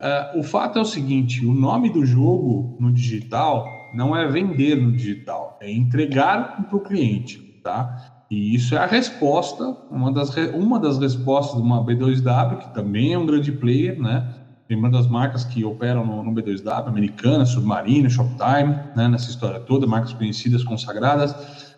Uh, 0.00 0.40
o 0.40 0.42
fato 0.44 0.78
é 0.78 0.82
o 0.82 0.84
seguinte: 0.84 1.44
o 1.44 1.52
nome 1.52 1.90
do 1.90 2.04
jogo 2.04 2.76
no 2.78 2.92
digital 2.92 3.66
não 3.94 4.14
é 4.14 4.28
vender 4.28 4.76
no 4.76 4.92
digital, 4.92 5.58
é 5.60 5.72
entregar 5.72 6.68
para 6.68 6.76
o 6.76 6.80
cliente, 6.80 7.38
tá? 7.64 8.15
E 8.30 8.54
isso 8.54 8.74
é 8.74 8.78
a 8.78 8.86
resposta, 8.86 9.76
uma 9.90 10.12
das, 10.12 10.34
uma 10.52 10.80
das 10.80 10.98
respostas 10.98 11.56
de 11.56 11.62
uma 11.62 11.84
B2W, 11.84 12.58
que 12.58 12.74
também 12.74 13.12
é 13.12 13.18
um 13.18 13.24
grande 13.24 13.52
player, 13.52 14.00
né? 14.00 14.34
Lembrando 14.68 14.94
das 14.94 15.06
marcas 15.06 15.44
que 15.44 15.64
operam 15.64 16.04
no, 16.04 16.24
no 16.24 16.32
B2W, 16.32 16.88
Americana, 16.88 17.46
Submarino, 17.46 18.10
Shoptime, 18.10 18.74
né? 18.96 19.06
Nessa 19.08 19.30
história 19.30 19.60
toda, 19.60 19.86
marcas 19.86 20.12
conhecidas, 20.12 20.64
consagradas. 20.64 21.34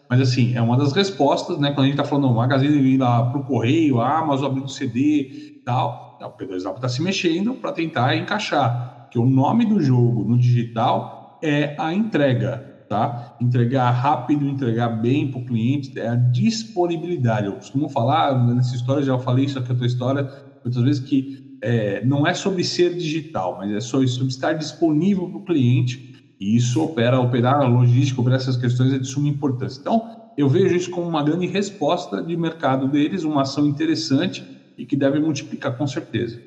Mas, 0.09 0.23
assim, 0.23 0.57
é 0.57 0.63
uma 0.63 0.77
das 0.79 0.93
respostas, 0.93 1.59
né? 1.59 1.71
Quando 1.71 1.81
a 1.81 1.85
gente 1.85 2.01
está 2.01 2.05
falando, 2.05 2.31
o 2.31 2.35
Magazine 2.35 2.79
ir 2.79 2.97
lá 2.97 3.27
para 3.27 3.41
o 3.41 3.45
correio, 3.45 4.01
a 4.01 4.19
Amazon 4.19 4.47
abrindo 4.47 4.71
CD 4.71 5.01
e 5.03 5.63
tal, 5.67 6.19
o 6.19 6.31
P2W 6.31 6.77
está 6.77 6.89
se 6.89 7.03
mexendo 7.03 7.55
para 7.55 7.73
tentar 7.73 8.17
encaixar. 8.17 9.09
Que 9.11 9.19
o 9.19 9.27
nome 9.27 9.67
do 9.67 9.83
jogo 9.83 10.25
no 10.25 10.39
digital 10.39 11.39
é 11.43 11.77
a 11.79 11.93
entrega, 11.93 12.68
tá? 12.89 13.37
Entregar 13.41 13.91
rápido, 13.91 14.49
entregar 14.49 14.89
bem 14.89 15.31
para 15.31 15.41
o 15.41 15.45
cliente, 15.45 15.99
é 15.99 16.09
a 16.09 16.15
disponibilidade. 16.15 17.47
Eu 17.47 17.55
costumo 17.55 17.89
falar, 17.89 18.47
nessa 18.47 18.75
história, 18.75 19.03
já 19.03 19.19
falei 19.19 19.45
isso 19.45 19.59
aqui, 19.59 19.73
a 19.73 19.75
tua 19.75 19.87
história, 19.87 20.29
muitas 20.65 20.83
vezes, 20.83 21.01
que 21.01 21.59
é, 21.61 22.05
não 22.05 22.27
é 22.27 22.35
sobre 22.35 22.65
ser 22.65 22.95
digital, 22.95 23.57
mas 23.59 23.71
é 23.71 23.81
sobre, 23.81 24.07
sobre 24.09 24.29
estar 24.29 24.53
disponível 24.55 25.29
para 25.29 25.39
o 25.39 25.45
cliente. 25.45 26.09
E 26.41 26.57
isso 26.57 26.83
opera, 26.83 27.21
operar 27.21 27.61
a 27.61 27.67
logística, 27.67 28.21
operar 28.21 28.39
essas 28.39 28.57
questões 28.57 28.93
é 28.93 28.99
de 28.99 29.07
suma 29.07 29.29
importância. 29.29 29.81
Então, 29.81 30.09
eu 30.37 30.49
vejo 30.49 30.75
isso 30.77 30.91
como 30.91 31.09
uma 31.09 31.23
grande 31.23 31.47
resposta 31.47 32.23
de 32.23 32.37
mercado 32.37 32.89
deles, 32.89 33.25
uma 33.25 33.43
ação 33.43 33.67
interessante 33.67 34.47
e 34.77 34.87
que 34.87 34.95
deve 34.95 35.19
multiplicar 35.19 35.77
com 35.77 35.87
certeza. 35.87 36.41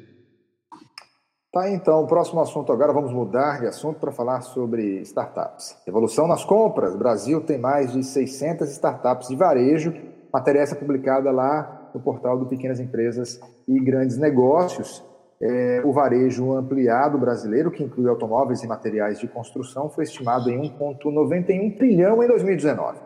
Tá, 1.52 1.70
então, 1.70 2.08
próximo 2.08 2.40
assunto 2.40 2.72
agora, 2.72 2.94
vamos 2.94 3.12
mudar 3.12 3.60
de 3.60 3.68
assunto 3.68 4.00
para 4.00 4.10
falar 4.10 4.40
sobre 4.40 5.02
startups. 5.02 5.76
Evolução 5.86 6.26
nas 6.26 6.46
compras. 6.46 6.96
O 6.96 6.98
Brasil 6.98 7.42
tem 7.42 7.58
mais 7.58 7.92
de 7.92 8.06
600 8.06 8.72
startups 8.72 9.28
de 9.28 9.36
varejo. 9.36 9.94
Matéria 10.32 10.62
essa 10.62 10.78
publicada 10.78 11.30
lá 11.30 11.90
no 11.94 12.00
portal 12.00 12.40
do 12.40 12.46
Pequenas 12.46 12.80
Empresas 12.80 13.38
e 13.68 13.78
Grandes 13.82 14.18
Negócios. 14.18 15.04
É, 15.42 15.82
o 15.84 15.92
varejo 15.92 16.54
ampliado 16.54 17.18
brasileiro, 17.18 17.70
que 17.70 17.84
inclui 17.84 18.08
automóveis 18.08 18.64
e 18.64 18.68
materiais 18.68 19.20
de 19.20 19.28
construção, 19.28 19.90
foi 19.90 20.06
estimado 20.06 20.50
em 20.50 20.74
1,91 20.80 21.78
trilhão 21.78 22.24
em 22.24 22.28
2019. 22.28 22.98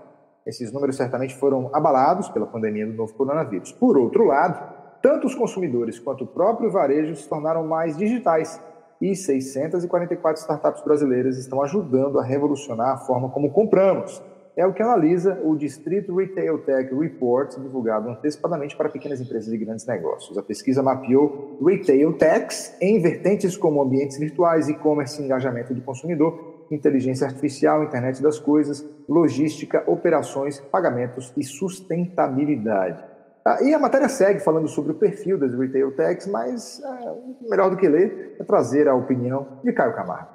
Esses 0.45 0.71
números 0.71 0.97
certamente 0.97 1.35
foram 1.35 1.71
abalados 1.73 2.29
pela 2.29 2.45
pandemia 2.45 2.85
do 2.85 2.93
novo 2.93 3.11
coronavírus. 3.15 3.71
Por 3.71 3.97
outro 3.97 4.25
lado, 4.25 4.84
tanto 5.05 5.27
os 5.27 5.35
consumidores 5.35 5.99
quanto 5.99 6.23
o 6.23 6.27
próprio 6.27 6.71
varejo 6.71 7.15
se 7.15 7.29
tornaram 7.29 7.63
mais 7.67 7.95
digitais 7.95 8.59
e 8.99 9.15
644 9.15 10.41
startups 10.41 10.83
brasileiras 10.83 11.37
estão 11.37 11.61
ajudando 11.61 12.17
a 12.17 12.23
revolucionar 12.23 12.89
a 12.89 12.97
forma 12.97 13.29
como 13.29 13.51
compramos. 13.51 14.19
É 14.57 14.65
o 14.65 14.73
que 14.73 14.81
analisa 14.81 15.39
o 15.43 15.55
Distrito 15.55 16.15
Retail 16.15 16.57
Tech 16.57 16.91
Report, 16.91 17.55
divulgado 17.59 18.09
antecipadamente 18.09 18.75
para 18.75 18.89
pequenas 18.89 19.21
empresas 19.21 19.53
e 19.53 19.57
grandes 19.59 19.85
negócios. 19.85 20.35
A 20.39 20.41
pesquisa 20.41 20.81
mapeou 20.81 21.59
retail 21.63 22.13
techs 22.13 22.75
em 22.81 22.99
vertentes 22.99 23.55
como 23.55 23.83
ambientes 23.83 24.17
virtuais, 24.17 24.69
e-commerce, 24.69 25.21
engajamento 25.21 25.71
do 25.71 25.81
consumidor, 25.81 26.65
inteligência 26.71 27.27
artificial, 27.27 27.83
internet 27.83 28.23
das 28.23 28.39
coisas, 28.39 28.83
logística, 29.07 29.83
operações, 29.85 30.59
pagamentos 30.59 31.31
e 31.37 31.43
sustentabilidade. 31.43 33.14
Ah, 33.47 33.61
e 33.61 33.75
a 33.75 33.79
matéria 33.79 34.09
segue 34.09 34.39
falando 34.39 34.67
sobre 34.67 34.91
o 34.91 34.95
perfil 34.95 35.37
das 35.37 35.53
retail 35.53 35.91
techs, 35.91 36.25
mas 36.25 36.81
é, 36.83 37.47
melhor 37.47 37.69
do 37.69 37.77
que 37.77 37.87
ler 37.87 38.35
é 38.39 38.43
trazer 38.43 38.87
a 38.87 38.95
opinião 38.95 39.59
de 39.63 39.71
Caio 39.71 39.95
Camargo. 39.95 40.29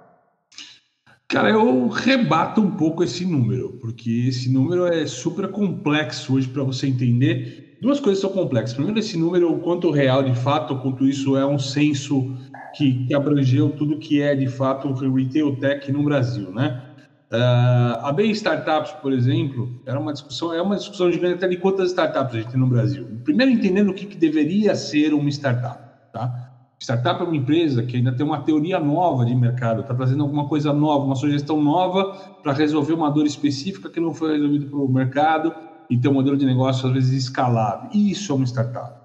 Cara, 1.26 1.50
eu 1.50 1.88
rebato 1.88 2.60
um 2.60 2.70
pouco 2.70 3.02
esse 3.02 3.24
número, 3.24 3.78
porque 3.80 4.26
esse 4.28 4.52
número 4.52 4.86
é 4.86 5.06
super 5.06 5.48
complexo 5.48 6.34
hoje 6.34 6.48
para 6.48 6.62
você 6.62 6.86
entender. 6.86 7.78
Duas 7.80 7.98
coisas 7.98 8.20
são 8.20 8.30
complexas. 8.30 8.74
Primeiro, 8.74 8.98
esse 9.00 9.18
número, 9.18 9.52
o 9.52 9.58
quanto 9.58 9.90
real 9.90 10.22
de 10.22 10.34
fato, 10.34 10.78
quanto 10.80 11.04
isso 11.04 11.36
é 11.36 11.44
um 11.44 11.58
censo 11.58 12.32
que, 12.74 13.06
que 13.06 13.14
abrangeu 13.14 13.70
tudo 13.70 13.98
que 13.98 14.22
é 14.22 14.36
de 14.36 14.46
fato 14.46 14.92
retail 14.92 15.56
tech 15.56 15.90
no 15.90 16.04
Brasil, 16.04 16.52
né? 16.52 16.89
Uh, 17.32 17.94
a 18.02 18.12
Bem 18.12 18.32
Startups, 18.32 18.90
por 19.00 19.12
exemplo, 19.12 19.80
era 19.86 20.00
uma 20.00 20.12
discussão, 20.12 20.52
é 20.52 20.60
uma 20.60 20.74
discussão 20.74 21.12
gigante 21.12 21.34
até 21.34 21.46
de 21.46 21.58
quantas 21.58 21.90
startups 21.90 22.34
a 22.34 22.38
gente 22.38 22.50
tem 22.50 22.58
no 22.58 22.66
Brasil. 22.66 23.06
Primeiro, 23.22 23.52
entendendo 23.52 23.90
o 23.90 23.94
que, 23.94 24.04
que 24.04 24.16
deveria 24.16 24.74
ser 24.74 25.14
uma 25.14 25.28
startup. 25.28 25.78
Tá? 26.12 26.50
Startup 26.80 27.22
é 27.22 27.24
uma 27.24 27.36
empresa 27.36 27.84
que 27.84 27.96
ainda 27.96 28.10
tem 28.10 28.26
uma 28.26 28.40
teoria 28.40 28.80
nova 28.80 29.24
de 29.24 29.32
mercado, 29.32 29.82
está 29.82 29.94
trazendo 29.94 30.24
alguma 30.24 30.48
coisa 30.48 30.72
nova, 30.72 31.04
uma 31.04 31.14
sugestão 31.14 31.62
nova 31.62 32.16
para 32.42 32.52
resolver 32.52 32.94
uma 32.94 33.08
dor 33.08 33.26
específica 33.26 33.88
que 33.88 34.00
não 34.00 34.12
foi 34.12 34.32
resolvida 34.32 34.66
pelo 34.66 34.88
mercado 34.88 35.54
e 35.88 35.96
ter 35.96 36.08
um 36.08 36.14
modelo 36.14 36.36
de 36.36 36.44
negócio, 36.44 36.88
às 36.88 36.92
vezes, 36.92 37.26
escalável. 37.26 37.90
Isso 37.94 38.32
é 38.32 38.34
uma 38.34 38.46
startup. 38.46 38.98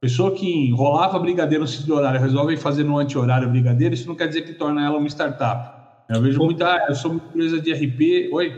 Pessoa 0.00 0.30
que 0.30 0.50
enrolava 0.68 1.18
brigadeiro 1.18 1.64
no 1.64 1.70
de 1.70 1.92
horário 1.92 2.20
resolve 2.20 2.56
fazer 2.56 2.84
no 2.84 2.96
anti-horário 2.96 3.50
brigadeiro, 3.50 3.92
isso 3.92 4.08
não 4.08 4.14
quer 4.14 4.28
dizer 4.28 4.42
que 4.42 4.54
torna 4.54 4.82
ela 4.82 4.96
uma 4.96 5.08
startup 5.08 5.75
eu 6.08 6.22
vejo 6.22 6.38
muita. 6.42 6.66
Ah, 6.66 6.86
eu 6.88 6.94
sou 6.94 7.12
uma 7.12 7.20
empresa 7.28 7.60
de 7.60 7.72
RP. 7.72 8.32
Oi? 8.32 8.52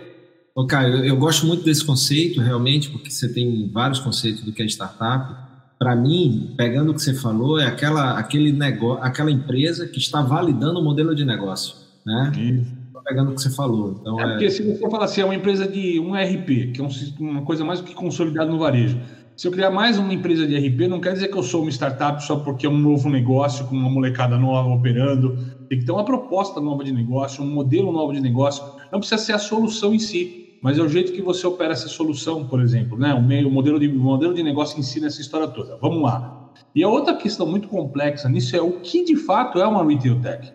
Ô, 0.54 0.66
Caio, 0.66 0.96
eu, 0.96 1.04
eu 1.04 1.16
gosto 1.16 1.46
muito 1.46 1.64
desse 1.64 1.84
conceito, 1.84 2.40
realmente, 2.40 2.90
porque 2.90 3.10
você 3.10 3.32
tem 3.32 3.70
vários 3.72 3.98
conceitos 4.00 4.42
do 4.42 4.52
que 4.52 4.62
é 4.62 4.66
startup. 4.66 5.48
Para 5.78 5.94
mim, 5.94 6.54
pegando 6.56 6.90
o 6.90 6.94
que 6.94 7.02
você 7.02 7.14
falou, 7.14 7.60
é 7.60 7.66
aquela, 7.66 8.18
aquele 8.18 8.50
negócio, 8.50 9.02
aquela 9.02 9.30
empresa 9.30 9.86
que 9.86 9.98
está 9.98 10.20
validando 10.20 10.80
o 10.80 10.84
modelo 10.84 11.14
de 11.14 11.24
negócio. 11.24 11.76
Né? 12.04 12.32
Isso 12.36 12.78
pegando 13.08 13.32
o 13.32 13.34
que 13.34 13.40
você 13.40 13.50
falou. 13.50 13.96
Então, 14.00 14.20
é, 14.20 14.24
é, 14.24 14.28
porque 14.28 14.50
se 14.50 14.62
você 14.62 14.90
fala 14.90 15.04
assim, 15.06 15.22
é 15.22 15.24
uma 15.24 15.34
empresa 15.34 15.66
de 15.66 15.98
um 15.98 16.12
RP, 16.12 16.72
que 16.72 16.80
é 16.80 16.84
um, 16.84 16.88
uma 17.18 17.42
coisa 17.42 17.64
mais 17.64 17.80
do 17.80 17.86
que 17.86 17.94
consolidada 17.94 18.50
no 18.50 18.58
varejo. 18.58 19.00
Se 19.36 19.46
eu 19.46 19.52
criar 19.52 19.70
mais 19.70 19.98
uma 19.98 20.12
empresa 20.12 20.46
de 20.46 20.56
RP, 20.56 20.88
não 20.88 21.00
quer 21.00 21.12
dizer 21.12 21.28
que 21.28 21.38
eu 21.38 21.42
sou 21.42 21.62
uma 21.62 21.70
startup 21.70 22.22
só 22.22 22.36
porque 22.36 22.66
é 22.66 22.68
um 22.68 22.76
novo 22.76 23.08
negócio 23.08 23.64
com 23.66 23.76
uma 23.76 23.88
molecada 23.88 24.36
nova 24.36 24.68
operando. 24.68 25.38
Tem 25.68 25.78
que 25.78 25.84
ter 25.84 25.92
uma 25.92 26.04
proposta 26.04 26.60
nova 26.60 26.82
de 26.82 26.92
negócio, 26.92 27.42
um 27.42 27.50
modelo 27.50 27.92
novo 27.92 28.12
de 28.12 28.20
negócio. 28.20 28.64
Não 28.90 29.00
precisa 29.00 29.20
ser 29.20 29.32
a 29.32 29.38
solução 29.38 29.94
em 29.94 29.98
si, 29.98 30.58
mas 30.62 30.78
é 30.78 30.82
o 30.82 30.88
jeito 30.88 31.12
que 31.12 31.22
você 31.22 31.46
opera 31.46 31.72
essa 31.72 31.88
solução, 31.88 32.46
por 32.46 32.60
exemplo, 32.60 32.98
né? 32.98 33.12
O, 33.14 33.22
meio, 33.22 33.48
o 33.48 33.50
modelo 33.50 33.78
de 33.78 33.88
modelo 33.88 34.34
de 34.34 34.42
negócio 34.42 34.78
em 34.78 34.82
si 34.82 35.00
nessa 35.00 35.20
história 35.20 35.46
toda. 35.48 35.76
Vamos 35.76 36.02
lá. 36.02 36.52
E 36.74 36.82
a 36.82 36.88
outra 36.88 37.14
questão 37.14 37.46
muito 37.46 37.68
complexa 37.68 38.28
nisso 38.28 38.56
é 38.56 38.60
o 38.60 38.80
que 38.80 39.04
de 39.04 39.16
fato 39.16 39.58
é 39.58 39.66
uma 39.66 39.84
retail 39.84 40.20
tech, 40.20 40.52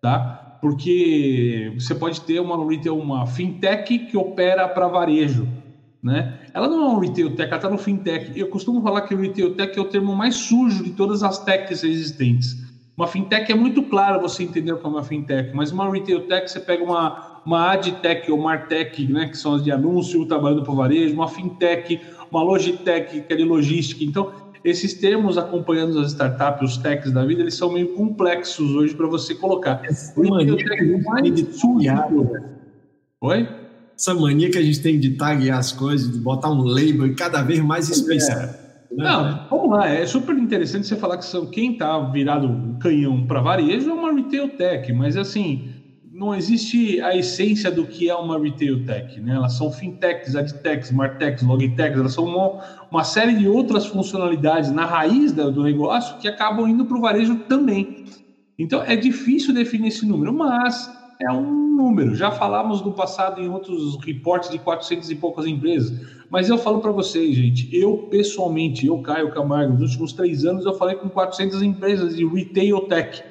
tá? 0.00 0.58
Porque 0.60 1.72
você 1.78 1.94
pode 1.94 2.22
ter 2.22 2.40
uma 2.40 2.66
retail, 2.68 2.98
uma 2.98 3.26
fintech 3.26 3.98
que 3.98 4.16
opera 4.16 4.66
para 4.68 4.88
varejo 4.88 5.46
né? 6.04 6.38
Ela 6.52 6.68
não 6.68 6.82
é 6.82 6.88
um 6.90 6.98
retail 6.98 7.34
tech, 7.34 7.48
ela 7.48 7.56
está 7.56 7.70
no 7.70 7.78
fintech. 7.78 8.38
Eu 8.38 8.48
costumo 8.48 8.82
falar 8.82 9.00
que 9.00 9.14
o 9.14 9.18
retail 9.18 9.54
tech 9.54 9.76
é 9.76 9.80
o 9.80 9.86
termo 9.86 10.14
mais 10.14 10.36
sujo 10.36 10.84
de 10.84 10.90
todas 10.90 11.22
as 11.22 11.42
techs 11.42 11.82
existentes. 11.82 12.62
Uma 12.96 13.06
fintech 13.06 13.50
é 13.50 13.54
muito 13.54 13.82
claro 13.82 14.20
você 14.20 14.44
entender 14.44 14.72
o 14.72 14.78
que 14.78 14.86
é 14.86 14.88
uma 14.88 15.02
fintech, 15.02 15.50
mas 15.54 15.72
uma 15.72 15.90
retail 15.90 16.20
tech 16.28 16.48
você 16.48 16.60
pega 16.60 16.82
uma, 16.84 17.40
uma 17.44 17.72
adtech 17.72 18.30
ou 18.30 18.38
martech, 18.38 19.06
né, 19.08 19.28
que 19.28 19.36
são 19.36 19.54
as 19.54 19.64
de 19.64 19.72
anúncio, 19.72 20.24
trabalhando 20.26 20.62
para 20.62 20.72
o 20.72 20.76
varejo, 20.76 21.14
uma 21.14 21.26
fintech, 21.26 22.00
uma 22.30 22.42
logitech, 22.42 23.22
que 23.22 23.32
é 23.32 23.36
de 23.36 23.44
logística. 23.44 24.04
Então, 24.04 24.32
esses 24.62 24.94
termos 24.94 25.36
acompanhando 25.36 25.98
as 25.98 26.12
startups, 26.12 26.70
os 26.70 26.76
techs 26.78 27.12
da 27.12 27.24
vida, 27.24 27.42
eles 27.42 27.56
são 27.56 27.72
meio 27.72 27.92
complexos 27.94 28.74
hoje 28.74 28.94
para 28.94 29.08
você 29.08 29.34
colocar. 29.34 29.82
É 29.84 29.90
o 30.16 30.36
retail 30.36 30.56
tech 30.56 30.80
é 30.80 30.98
mais 30.98 31.56
sujo. 31.56 32.30
Oi? 33.20 33.48
essa 33.96 34.14
mania 34.14 34.50
que 34.50 34.58
a 34.58 34.62
gente 34.62 34.80
tem 34.82 34.98
de 34.98 35.10
taguear 35.10 35.58
as 35.58 35.72
coisas, 35.72 36.10
de 36.10 36.18
botar 36.18 36.50
um 36.50 36.62
label 36.62 37.14
cada 37.14 37.42
vez 37.42 37.60
mais 37.60 37.88
especial. 37.88 38.40
É. 38.40 38.63
Né? 38.96 39.04
Não, 39.04 39.46
vamos 39.50 39.70
lá, 39.70 39.88
é 39.88 40.06
super 40.06 40.36
interessante 40.38 40.86
você 40.86 40.96
falar 40.96 41.18
que 41.18 41.24
são, 41.24 41.46
quem 41.46 41.72
está 41.72 41.98
virado 41.98 42.76
canhão 42.80 43.26
para 43.26 43.40
varejo 43.40 43.90
é 43.90 43.92
uma 43.92 44.12
retail 44.12 44.48
tech, 44.50 44.92
mas 44.92 45.16
assim, 45.16 45.68
não 46.12 46.32
existe 46.32 47.00
a 47.00 47.16
essência 47.16 47.72
do 47.72 47.88
que 47.88 48.08
é 48.08 48.14
uma 48.14 48.38
retail 48.38 48.84
tech, 48.84 49.20
né? 49.20 49.34
Elas 49.34 49.56
são 49.56 49.72
fintechs, 49.72 50.36
adtechs, 50.36 50.92
martechs, 50.92 51.42
logitechs, 51.42 51.98
elas 51.98 52.14
são 52.14 52.24
uma, 52.24 52.62
uma 52.88 53.02
série 53.02 53.34
de 53.34 53.48
outras 53.48 53.84
funcionalidades 53.86 54.70
na 54.70 54.86
raiz 54.86 55.32
do 55.32 55.62
negócio 55.64 56.16
que 56.20 56.28
acabam 56.28 56.68
indo 56.68 56.86
para 56.86 56.96
o 56.96 57.00
varejo 57.00 57.34
também. 57.48 58.04
Então 58.56 58.80
é 58.82 58.94
difícil 58.94 59.52
definir 59.52 59.88
esse 59.88 60.06
número, 60.06 60.32
mas 60.32 60.88
é 61.20 61.30
um 61.30 61.76
número. 61.76 62.14
Já 62.14 62.30
falamos 62.30 62.82
no 62.82 62.92
passado 62.92 63.40
em 63.40 63.48
outros 63.48 63.96
reportes 64.04 64.50
de 64.50 64.58
400 64.58 65.10
e 65.10 65.14
poucas 65.14 65.46
empresas. 65.46 65.92
Mas 66.30 66.48
eu 66.48 66.58
falo 66.58 66.80
para 66.80 66.90
vocês, 66.90 67.34
gente, 67.36 67.68
eu 67.74 68.08
pessoalmente, 68.10 68.86
eu, 68.86 68.98
Caio 68.98 69.30
Camargo, 69.32 69.74
nos 69.74 69.90
últimos 69.90 70.12
três 70.12 70.44
anos 70.44 70.64
eu 70.64 70.74
falei 70.74 70.96
com 70.96 71.08
400 71.08 71.62
empresas 71.62 72.16
de 72.16 72.26
retail 72.26 72.80
tech 72.82 73.22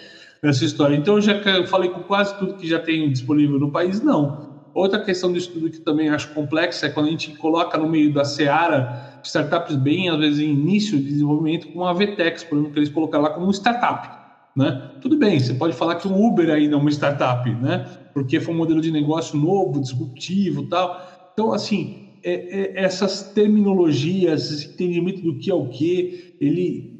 nessa 0.41 0.63
história. 0.63 0.95
Então 0.95 1.15
eu 1.15 1.21
já 1.21 1.41
falei 1.67 1.89
com 1.89 2.01
quase 2.01 2.37
tudo 2.37 2.55
que 2.55 2.67
já 2.67 2.79
tem 2.79 3.09
disponível 3.11 3.59
no 3.59 3.71
país? 3.71 4.01
Não. 4.01 4.53
Outra 4.73 4.99
questão 4.99 5.31
do 5.31 5.37
estudo 5.37 5.69
que 5.69 5.79
também 5.79 6.09
acho 6.09 6.33
complexa 6.33 6.87
é 6.87 6.89
quando 6.89 7.07
a 7.07 7.11
gente 7.11 7.31
coloca 7.37 7.77
no 7.77 7.87
meio 7.87 8.11
da 8.11 8.25
seara 8.25 9.19
startups 9.23 9.75
bem, 9.75 10.09
às 10.09 10.17
vezes, 10.17 10.39
em 10.39 10.49
início 10.49 10.97
de 10.97 11.03
desenvolvimento, 11.03 11.67
como 11.67 11.85
a 11.85 11.93
Vtex, 11.93 12.43
por 12.43 12.55
exemplo, 12.55 12.73
que 12.73 12.79
eles 12.79 12.89
colocaram 12.89 13.23
lá 13.23 13.29
como 13.29 13.51
startup. 13.51 14.22
Né? 14.55 14.91
Tudo 15.01 15.17
bem, 15.17 15.39
você 15.39 15.53
pode 15.53 15.73
falar 15.75 15.95
que 15.95 16.07
o 16.07 16.27
Uber 16.27 16.49
ainda 16.49 16.75
é 16.75 16.77
uma 16.77 16.91
startup, 16.91 17.49
né? 17.49 17.87
porque 18.13 18.39
foi 18.39 18.53
um 18.53 18.57
modelo 18.57 18.81
de 18.81 18.91
negócio 18.91 19.37
novo, 19.37 19.81
disruptivo 19.81 20.63
tal. 20.69 21.01
Então, 21.33 21.51
assim, 21.51 22.09
é, 22.23 22.33
é, 22.33 22.83
essas 22.83 23.31
terminologias, 23.33 24.51
esse 24.51 24.67
entendimento 24.73 25.21
do 25.21 25.37
que 25.39 25.49
é 25.49 25.53
o 25.53 25.67
que, 25.67 26.35
ele 26.39 26.99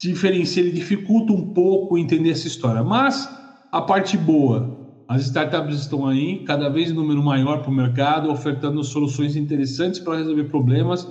diferencia, 0.00 0.62
ele 0.62 0.72
dificulta 0.72 1.32
um 1.32 1.52
pouco 1.54 1.96
entender 1.96 2.30
essa 2.30 2.46
história. 2.46 2.82
Mas 2.82 3.28
a 3.70 3.80
parte 3.80 4.16
boa, 4.16 4.76
as 5.08 5.22
startups 5.22 5.76
estão 5.80 6.06
aí, 6.06 6.44
cada 6.44 6.68
vez 6.68 6.90
em 6.90 6.94
número 6.94 7.22
maior 7.22 7.62
para 7.62 7.70
o 7.70 7.74
mercado, 7.74 8.30
ofertando 8.30 8.82
soluções 8.84 9.36
interessantes 9.36 10.00
para 10.00 10.16
resolver 10.16 10.44
problemas 10.44 11.08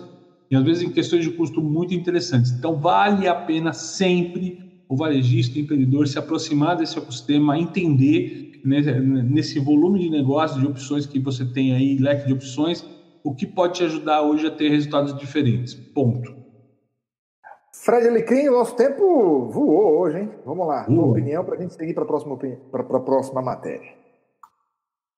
e 0.49 0.55
às 0.55 0.63
vezes 0.63 0.83
em 0.83 0.91
questões 0.91 1.23
de 1.23 1.31
custo 1.31 1.61
muito 1.61 1.93
interessantes. 1.93 2.51
Então 2.51 2.79
vale 2.79 3.27
a 3.27 3.35
pena 3.35 3.73
sempre 3.73 4.66
o 4.89 4.95
varejista, 4.95 5.57
o 5.57 5.61
empreendedor 5.61 6.07
se 6.07 6.17
aproximar 6.17 6.77
desse 6.77 6.97
ecossistema, 6.97 7.57
entender 7.57 8.61
nesse 8.63 9.59
volume 9.59 9.99
de 9.99 10.09
negócios, 10.09 10.59
de 10.59 10.67
opções 10.67 11.05
que 11.05 11.19
você 11.19 11.45
tem 11.45 11.73
aí, 11.73 11.97
leque 11.97 12.27
de 12.27 12.33
opções, 12.33 12.85
o 13.23 13.33
que 13.33 13.45
pode 13.45 13.75
te 13.75 13.83
ajudar 13.83 14.21
hoje 14.21 14.47
a 14.47 14.51
ter 14.51 14.69
resultados 14.69 15.17
diferentes. 15.17 15.73
Ponto. 15.73 16.35
Fred 17.73 18.07
Alecrim, 18.07 18.45
nosso 18.45 18.75
tempo 18.75 19.49
voou 19.49 19.99
hoje, 19.99 20.19
hein? 20.19 20.29
Vamos 20.45 20.67
lá, 20.67 20.83
tua 20.85 21.05
opinião 21.05 21.43
para 21.43 21.55
a 21.55 21.61
gente 21.61 21.73
seguir 21.73 21.93
para 21.93 22.03
a 22.03 22.07
próxima, 22.07 22.37
próxima 22.99 23.41
matéria. 23.41 23.95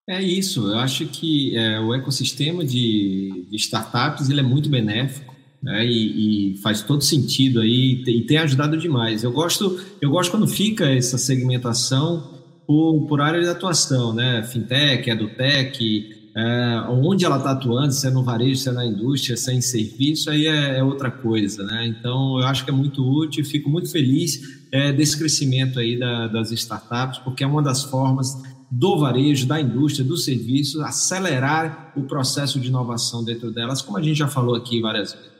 É 0.07 0.21
isso, 0.21 0.71
eu 0.71 0.79
acho 0.79 1.07
que 1.07 1.55
é, 1.55 1.79
o 1.79 1.93
ecossistema 1.93 2.65
de, 2.65 3.47
de, 3.49 3.55
startups 3.57 4.29
ele 4.29 4.39
é 4.39 4.43
muito 4.43 4.67
benéfico 4.67 5.35
né, 5.61 5.85
e, 5.85 6.53
e, 6.53 6.57
faz 6.57 6.81
todo 6.81 7.03
sentido 7.03 7.59
aí 7.59 8.03
e 8.07 8.21
tem 8.21 8.37
ajudado 8.37 8.77
demais. 8.77 9.23
Eu 9.23 9.31
gosto, 9.31 9.79
eu 10.01 10.09
gosto 10.09 10.31
quando 10.31 10.47
fica 10.47 10.85
essa 10.89 11.17
segmentação 11.17 12.39
por, 12.65 13.05
por 13.07 13.21
área 13.21 13.41
de 13.41 13.47
atuação, 13.47 14.13
né? 14.13 14.43
Fintech, 14.43 15.09
EduTech, 15.09 16.19
é, 16.35 16.85
onde 16.89 17.25
ela 17.25 17.37
está 17.37 17.51
atuando, 17.51 17.91
se 17.91 18.07
é 18.07 18.09
no 18.09 18.23
varejo, 18.23 18.61
se 18.61 18.69
é 18.69 18.71
na 18.71 18.85
indústria, 18.85 19.35
se 19.35 19.51
é 19.51 19.53
em 19.53 19.61
serviço, 19.61 20.29
aí 20.29 20.45
é, 20.45 20.77
é 20.77 20.83
outra 20.83 21.09
coisa, 21.11 21.63
né? 21.63 21.87
Então, 21.87 22.39
eu 22.39 22.45
acho 22.45 22.63
que 22.63 22.69
é 22.69 22.73
muito 22.73 23.03
útil, 23.03 23.43
fico 23.43 23.69
muito 23.69 23.91
feliz 23.91 24.39
é, 24.71 24.93
desse 24.93 25.17
crescimento 25.17 25.79
aí 25.79 25.97
da, 25.97 26.27
das 26.27 26.51
startups, 26.51 27.19
porque 27.19 27.43
é 27.43 27.47
uma 27.47 27.61
das 27.61 27.83
formas 27.83 28.37
do 28.71 28.99
varejo, 28.99 29.47
da 29.47 29.59
indústria, 29.59 30.05
do 30.05 30.15
serviço, 30.15 30.81
acelerar 30.83 31.91
o 31.95 32.03
processo 32.03 32.59
de 32.59 32.67
inovação 32.67 33.23
dentro 33.23 33.51
delas, 33.51 33.81
como 33.81 33.97
a 33.97 34.01
gente 34.01 34.17
já 34.17 34.27
falou 34.27 34.55
aqui 34.55 34.79
várias 34.79 35.13
vezes. 35.13 35.38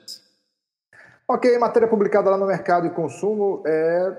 Ok, 1.31 1.59
matéria 1.59 1.87
publicada 1.87 2.31
lá 2.31 2.37
no 2.37 2.47
Mercado 2.47 2.87
e 2.87 2.89
Consumo 2.89 3.61
é 3.63 4.17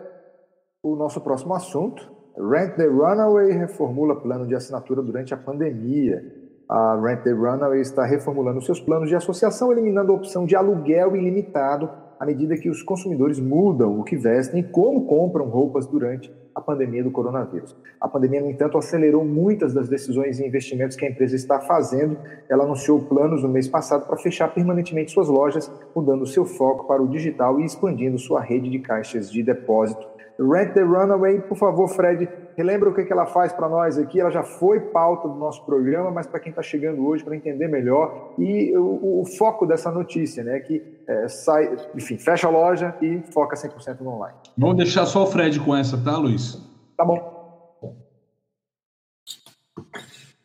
o 0.81 0.95
nosso 0.95 1.21
próximo 1.21 1.53
assunto. 1.55 2.09
Rent 2.39 2.77
the 2.77 2.87
Runaway 2.87 3.51
reformula 3.51 4.21
plano 4.21 4.47
de 4.47 4.55
assinatura 4.55 5.03
durante 5.03 5.35
a 5.35 5.37
pandemia 5.37 6.23
a 6.71 6.95
Rent 7.03 7.25
the 7.25 7.33
Runaway 7.33 7.81
está 7.81 8.05
reformulando 8.05 8.63
seus 8.63 8.79
planos 8.79 9.09
de 9.09 9.17
associação, 9.17 9.73
eliminando 9.73 10.13
a 10.13 10.15
opção 10.15 10.47
de 10.47 10.55
aluguel 10.55 11.17
ilimitado 11.17 11.91
à 12.21 12.27
medida 12.27 12.55
que 12.59 12.69
os 12.69 12.83
consumidores 12.83 13.41
mudam 13.41 13.99
o 13.99 14.05
que 14.05 14.15
vestem 14.15 14.61
e 14.61 14.63
como 14.63 15.07
compram 15.07 15.47
roupas 15.47 15.87
durante 15.87 16.31
a 16.55 16.61
pandemia 16.61 17.03
do 17.03 17.11
coronavírus. 17.11 17.75
A 17.99 18.07
pandemia, 18.07 18.43
no 18.43 18.51
entanto, 18.51 18.77
acelerou 18.77 19.25
muitas 19.25 19.73
das 19.73 19.89
decisões 19.89 20.39
e 20.39 20.47
investimentos 20.47 20.99
que 20.99 21.07
a 21.07 21.09
empresa 21.09 21.35
está 21.35 21.61
fazendo. 21.61 22.19
Ela 22.47 22.65
anunciou 22.65 23.01
planos 23.01 23.43
no 23.43 23.49
mês 23.49 23.67
passado 23.67 24.07
para 24.07 24.19
fechar 24.19 24.53
permanentemente 24.53 25.13
suas 25.13 25.29
lojas, 25.29 25.73
mudando 25.97 26.27
seu 26.27 26.45
foco 26.45 26.87
para 26.87 27.03
o 27.03 27.09
digital 27.09 27.59
e 27.59 27.65
expandindo 27.65 28.19
sua 28.19 28.43
rede 28.43 28.69
de 28.69 28.81
caixas 28.81 29.33
de 29.33 29.43
depósito 29.43 30.07
Rent 30.41 30.73
the 30.73 30.83
Runaway, 30.83 31.39
por 31.41 31.59
favor, 31.59 31.87
Fred, 31.89 32.27
relembra 32.57 32.91
o 32.91 32.95
que, 32.95 33.05
que 33.05 33.13
ela 33.13 33.27
faz 33.27 33.53
para 33.53 33.69
nós 33.69 33.99
aqui. 33.99 34.21
Ela 34.21 34.31
já 34.31 34.43
foi 34.43 34.81
pauta 34.81 35.29
do 35.29 35.35
nosso 35.35 35.65
programa, 35.65 36.11
mas 36.11 36.27
para 36.27 36.41
quem 36.41 36.51
está 36.51 36.63
chegando 36.63 37.05
hoje, 37.07 37.25
para 37.25 37.37
entender 37.37 37.69
melhor, 37.69 38.35
e 38.39 38.77
o, 38.77 39.21
o, 39.21 39.25
foco 39.25 39.67
dessa 39.67 39.91
notícia, 39.91 40.43
né, 40.43 40.61
que 40.61 40.83
é, 41.07 41.29
sai, 41.29 41.77
enfim, 41.95 42.19
fecha 42.19 42.47
a 42.47 42.51
loja 42.51 42.95
e 43.01 43.21
foca 43.33 43.57
100% 43.57 44.01
no 44.01 44.11
online. 44.11 44.37
Vamos 44.57 44.77
deixar 44.77 45.07
só 45.07 45.25
o 45.25 45.27
Fred 45.27 45.59
com 45.61 45.77
essa, 45.77 45.97
tá, 45.99 46.17
Luiz? 46.17 46.61
Tá 46.97 47.05
bom. 47.05 47.41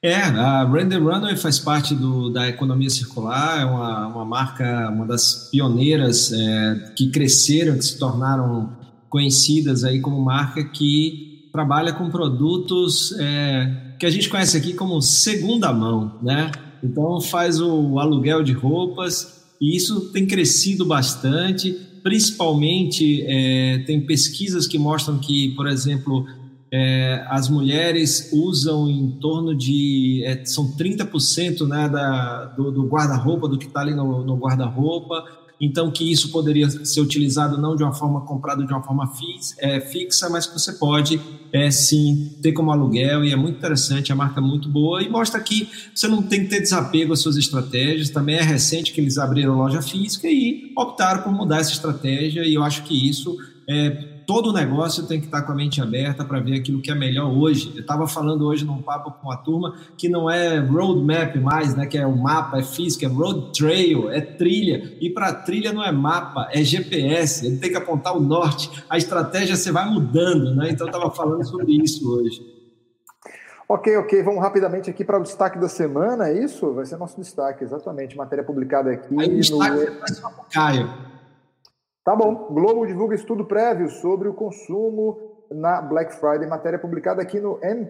É, 0.06 0.18
a 0.18 0.64
Render 0.66 1.00
Runway 1.00 1.36
faz 1.36 1.58
parte 1.58 1.96
do, 1.96 2.30
da 2.30 2.48
economia 2.48 2.92
circular, 2.92 3.62
é 3.62 3.66
uma, 3.66 4.08
uma 4.08 4.24
marca, 4.24 4.88
uma 4.92 5.04
das 5.04 5.50
pioneiras 5.50 6.32
é, 6.32 6.94
que 6.96 7.10
cresceram, 7.10 7.76
que 7.76 7.86
se 7.86 7.98
tornaram 7.98 8.78
conhecidas 9.10 9.84
aí 9.84 10.00
como 10.00 10.22
marca 10.22 10.64
que 10.64 11.35
trabalha 11.56 11.94
com 11.94 12.10
produtos 12.10 13.18
é, 13.18 13.96
que 13.98 14.06
a 14.06 14.10
gente 14.10 14.28
conhece 14.28 14.58
aqui 14.58 14.74
como 14.74 15.02
segunda 15.02 15.72
mão, 15.72 16.20
né? 16.22 16.52
Então 16.84 17.22
faz 17.22 17.62
o 17.62 17.98
aluguel 17.98 18.44
de 18.44 18.52
roupas 18.52 19.46
e 19.62 19.74
isso 19.74 20.12
tem 20.12 20.28
crescido 20.28 20.86
bastante. 20.86 21.72
Principalmente 22.04 23.24
é, 23.26 23.80
tem 23.88 24.06
pesquisas 24.06 24.68
que 24.68 24.78
mostram 24.78 25.18
que, 25.18 25.52
por 25.56 25.66
exemplo, 25.66 26.26
é, 26.74 27.26
as 27.30 27.48
mulheres 27.48 28.32
usam 28.34 28.90
em 28.90 29.12
torno 29.12 29.56
de 29.56 30.24
é, 30.26 30.44
são 30.44 30.76
30% 30.76 31.66
né, 31.66 31.88
da, 31.88 32.48
do, 32.48 32.70
do 32.70 32.86
guarda-roupa, 32.86 33.48
do 33.48 33.58
que 33.58 33.68
está 33.68 33.80
ali 33.80 33.96
no, 33.96 34.26
no 34.26 34.36
guarda-roupa 34.36 35.24
então 35.60 35.92
que 35.92 36.12
isso 36.12 36.32
poderia 36.32 36.70
ser 36.70 37.02
utilizado 37.02 37.58
não 37.58 37.76
de 37.76 37.84
uma 37.84 37.94
forma 37.94 38.22
comprada 38.22 38.66
de 38.66 38.72
uma 38.72 38.84
forma 38.84 39.12
é, 39.60 39.80
fixa, 39.80 40.30
mas 40.30 40.46
que 40.46 40.54
você 40.54 40.74
pode 40.74 41.20
é, 41.54 41.72
sim 41.72 42.38
ter 42.42 42.52
como 42.52 42.72
aluguel 42.72 43.24
e 43.24 43.32
é 43.32 43.36
muito 43.36 43.58
interessante, 43.58 44.12
a 44.12 44.16
marca 44.16 44.40
é 44.40 44.44
muito 44.44 44.68
boa 44.70 45.02
e 45.02 45.10
mostra 45.10 45.40
que 45.40 45.70
você 45.94 46.08
não 46.08 46.22
tem 46.22 46.44
que 46.44 46.50
ter 46.50 46.62
desapego 46.62 47.14
às 47.14 47.20
suas 47.20 47.38
estratégias, 47.38 48.10
também 48.10 48.36
é 48.36 48.42
recente 48.42 48.92
que 48.92 49.00
eles 49.00 49.18
abriram 49.18 49.58
loja 49.58 49.82
física 49.82 50.28
e 50.28 50.72
optaram 50.78 51.24
por 51.24 51.32
mudar 51.32 51.60
essa 51.60 51.72
estratégia 51.72 52.46
e 52.46 52.54
eu 52.54 52.64
acho 52.64 52.84
que 52.84 53.10
isso 53.10 53.38
é, 53.70 54.15
todo 54.26 54.52
negócio 54.52 55.08
tem 55.08 55.20
que 55.20 55.26
estar 55.26 55.42
com 55.44 55.52
a 55.52 55.56
mente 55.56 55.82
aberta 55.82 56.26
para 56.26 56.40
ver 56.40 56.60
aquilo 56.60 56.82
que 56.82 56.92
é 56.92 56.96
melhor 56.96 57.32
hoje. 57.32 57.72
Eu 57.76 57.82
estava 57.82 58.08
falando 58.08 58.46
hoje 58.46 58.66
num 58.66 58.82
papo 58.82 59.12
com 59.12 59.32
a 59.32 59.38
turma 59.38 59.76
que 59.98 60.10
não 60.10 60.30
é 60.30 60.60
roadmap 60.60 61.36
mais, 61.38 61.76
né? 61.76 61.86
Que 61.86 61.98
é 61.98 62.06
o 62.06 62.16
mapa, 62.16 62.60
é 62.60 62.64
física, 62.64 63.06
é 63.06 63.10
road 63.10 63.52
trail, 63.58 64.10
é 64.10 64.22
trilha. 64.22 64.98
E 65.00 65.10
para 65.10 65.34
trilha 65.34 65.72
não 65.72 65.84
é 65.84 65.92
mapa, 65.92 66.50
é 66.52 66.64
GPS. 66.64 67.46
Ele 67.46 67.58
tem 67.58 67.70
que 67.70 67.78
apontar 67.78 68.16
o 68.16 68.20
norte. 68.20 68.84
A 68.90 68.98
estratégia 68.98 69.56
você 69.56 69.72
vai 69.72 69.90
mudando, 69.90 70.56
né? 70.56 70.70
Então 70.72 70.88
eu 70.88 70.92
estava 70.92 71.12
falando 71.12 71.46
sobre 71.46 71.74
isso 71.74 72.10
hoje. 72.10 72.56
Ok, 73.68 73.98
ok. 73.98 74.22
Vamos 74.22 74.42
rapidamente 74.42 74.90
aqui 74.90 75.04
para 75.04 75.20
o 75.20 75.24
destaque 75.24 75.58
da 75.58 75.68
semana, 75.68 76.30
é 76.30 76.44
isso? 76.44 76.72
Vai 76.74 76.86
ser 76.86 76.98
nosso 76.98 77.20
destaque, 77.20 77.64
exatamente. 77.64 78.16
Matéria 78.16 78.44
publicada 78.44 78.92
aqui. 78.92 79.20
Aí 79.20 79.34
o 79.34 79.38
destaque 79.38 79.76
no... 79.76 79.82
é 79.82 79.92
para 79.92 80.30
o 80.30 80.46
Caio. 80.52 81.15
Tá 82.06 82.16
bom. 82.16 82.50
Globo 82.52 82.86
divulga 82.86 83.16
estudo 83.16 83.44
prévio 83.46 83.90
sobre 83.90 84.28
o 84.30 84.34
consumo 84.36 85.20
na 85.50 85.82
Black 85.82 86.14
Friday, 86.14 86.48
matéria 86.48 86.78
publicada 86.78 87.20
aqui 87.20 87.40
no 87.40 87.58
M+. 87.64 87.90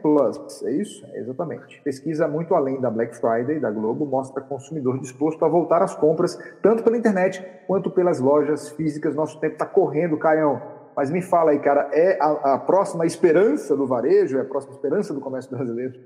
É 0.64 0.72
isso? 0.72 1.06
É 1.08 1.20
exatamente. 1.20 1.82
Pesquisa 1.82 2.26
muito 2.26 2.56
além 2.56 2.80
da 2.80 2.90
Black 2.90 3.18
Friday 3.18 3.60
da 3.60 3.70
Globo 3.70 4.06
mostra 4.06 4.42
consumidor 4.42 5.00
disposto 5.02 5.44
a 5.44 5.50
voltar 5.50 5.82
às 5.82 5.94
compras, 5.94 6.40
tanto 6.62 6.82
pela 6.82 6.98
internet 6.98 7.46
quanto 7.68 7.92
pelas 7.92 8.22
lojas 8.22 8.70
físicas. 8.70 9.14
Nosso 9.14 9.38
tempo 9.42 9.56
está 9.56 9.66
correndo, 9.66 10.18
Caião. 10.18 10.62
Mas 10.96 11.12
me 11.12 11.22
fala 11.22 11.52
aí, 11.52 11.60
cara, 11.60 11.90
é 11.92 12.18
a, 12.22 12.54
a 12.54 12.58
próxima 12.58 13.06
esperança 13.06 13.76
do 13.76 13.86
varejo? 13.86 14.38
É 14.38 14.42
a 14.44 14.46
próxima 14.46 14.76
esperança 14.76 15.14
do 15.14 15.20
comércio 15.20 15.52
brasileiro? 15.52 16.00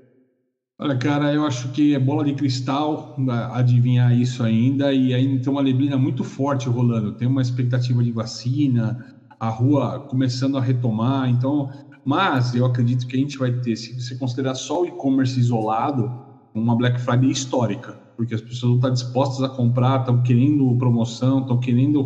Olha, 0.82 0.96
cara, 0.96 1.30
eu 1.30 1.44
acho 1.44 1.68
que 1.72 1.94
é 1.94 1.98
bola 1.98 2.24
de 2.24 2.32
cristal 2.32 3.14
adivinhar 3.52 4.18
isso 4.18 4.42
ainda, 4.42 4.90
e 4.94 5.12
ainda 5.12 5.42
tem 5.42 5.52
uma 5.52 5.62
neblina 5.62 5.98
muito 5.98 6.24
forte 6.24 6.70
rolando. 6.70 7.12
Tem 7.12 7.28
uma 7.28 7.42
expectativa 7.42 8.02
de 8.02 8.10
vacina, 8.10 9.04
a 9.38 9.50
rua 9.50 10.00
começando 10.08 10.56
a 10.56 10.60
retomar, 10.60 11.28
então. 11.28 11.68
Mas 12.02 12.54
eu 12.54 12.64
acredito 12.64 13.06
que 13.06 13.14
a 13.14 13.18
gente 13.18 13.36
vai 13.36 13.52
ter, 13.52 13.76
se 13.76 13.92
você 14.00 14.16
considerar 14.16 14.54
só 14.54 14.80
o 14.80 14.86
e-commerce 14.86 15.38
isolado, 15.38 16.10
uma 16.54 16.74
Black 16.74 16.98
Friday 16.98 17.30
histórica, 17.30 18.00
porque 18.16 18.34
as 18.34 18.40
pessoas 18.40 18.76
estão 18.76 18.90
dispostas 18.90 19.42
a 19.44 19.50
comprar, 19.50 20.00
estão 20.00 20.22
querendo 20.22 20.74
promoção, 20.78 21.40
estão 21.40 21.60
querendo 21.60 22.02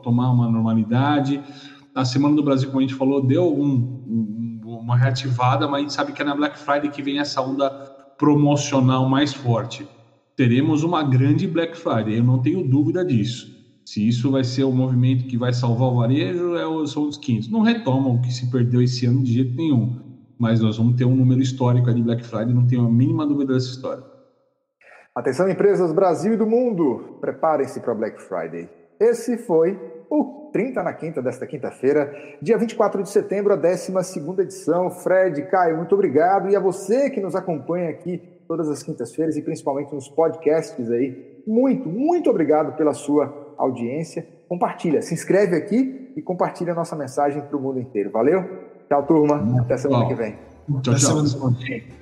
tomar 0.00 0.30
uma 0.30 0.48
normalidade. 0.48 1.42
A 1.92 2.04
Semana 2.04 2.36
do 2.36 2.42
Brasil, 2.44 2.68
como 2.68 2.78
a 2.78 2.82
gente 2.82 2.94
falou, 2.94 3.26
deu 3.26 3.52
um, 3.52 3.66
um, 4.06 4.60
uma 4.64 4.96
reativada, 4.96 5.66
mas 5.66 5.78
a 5.78 5.80
gente 5.80 5.92
sabe 5.92 6.12
que 6.12 6.22
é 6.22 6.24
na 6.24 6.36
Black 6.36 6.56
Friday 6.56 6.88
que 6.88 7.02
vem 7.02 7.18
essa 7.18 7.42
onda 7.42 7.91
promocional 8.22 9.08
mais 9.08 9.34
forte, 9.34 9.84
teremos 10.36 10.84
uma 10.84 11.02
grande 11.02 11.44
Black 11.44 11.76
Friday, 11.76 12.18
eu 12.18 12.22
não 12.22 12.40
tenho 12.40 12.62
dúvida 12.62 13.04
disso. 13.04 13.50
Se 13.84 14.06
isso 14.06 14.30
vai 14.30 14.44
ser 14.44 14.62
o 14.62 14.70
movimento 14.70 15.24
que 15.24 15.36
vai 15.36 15.52
salvar 15.52 15.88
o 15.88 15.96
varejo, 15.96 16.54
é, 16.54 16.86
são 16.86 17.08
os 17.08 17.18
quintos. 17.18 17.50
Não 17.50 17.62
retomam 17.62 18.14
o 18.14 18.22
que 18.22 18.32
se 18.32 18.48
perdeu 18.48 18.80
esse 18.80 19.06
ano 19.06 19.24
de 19.24 19.32
jeito 19.32 19.56
nenhum, 19.56 20.00
mas 20.38 20.60
nós 20.60 20.76
vamos 20.76 20.94
ter 20.94 21.04
um 21.04 21.16
número 21.16 21.42
histórico 21.42 21.92
de 21.92 22.00
Black 22.00 22.24
Friday, 22.24 22.54
não 22.54 22.64
tenho 22.64 22.86
a 22.86 22.88
mínima 22.88 23.26
dúvida 23.26 23.54
dessa 23.54 23.70
história. 23.70 24.04
Atenção, 25.12 25.50
empresas 25.50 25.92
Brasil 25.92 26.34
e 26.34 26.36
do 26.36 26.46
mundo, 26.46 27.18
preparem-se 27.20 27.80
para 27.80 27.92
Black 27.92 28.22
Friday. 28.22 28.70
Esse 29.00 29.36
foi 29.36 29.76
o 30.12 30.50
30 30.52 30.82
na 30.82 30.92
quinta 30.92 31.22
desta 31.22 31.46
quinta-feira, 31.46 32.12
dia 32.42 32.58
24 32.58 33.02
de 33.02 33.08
setembro, 33.08 33.54
a 33.54 33.56
12 33.56 33.90
edição. 34.40 34.90
Fred, 34.90 35.40
Caio, 35.46 35.78
muito 35.78 35.94
obrigado. 35.94 36.50
E 36.50 36.54
a 36.54 36.60
você 36.60 37.08
que 37.08 37.18
nos 37.18 37.34
acompanha 37.34 37.88
aqui 37.88 38.18
todas 38.46 38.68
as 38.68 38.82
quintas-feiras 38.82 39.38
e 39.38 39.42
principalmente 39.42 39.94
nos 39.94 40.10
podcasts 40.10 40.90
aí, 40.90 41.40
muito, 41.46 41.88
muito 41.88 42.28
obrigado 42.28 42.76
pela 42.76 42.92
sua 42.92 43.54
audiência. 43.56 44.26
Compartilha, 44.50 45.00
se 45.00 45.14
inscreve 45.14 45.56
aqui 45.56 46.12
e 46.14 46.20
compartilha 46.20 46.72
a 46.72 46.76
nossa 46.76 46.94
mensagem 46.94 47.40
para 47.40 47.56
o 47.56 47.60
mundo 47.60 47.80
inteiro. 47.80 48.10
Valeu? 48.10 48.44
Tchau, 48.88 49.06
turma. 49.06 49.62
Até 49.62 49.78
semana 49.78 50.06
que 50.06 50.14
vem. 50.14 50.36
Tchau, 50.82 50.94
tchau. 50.94 52.01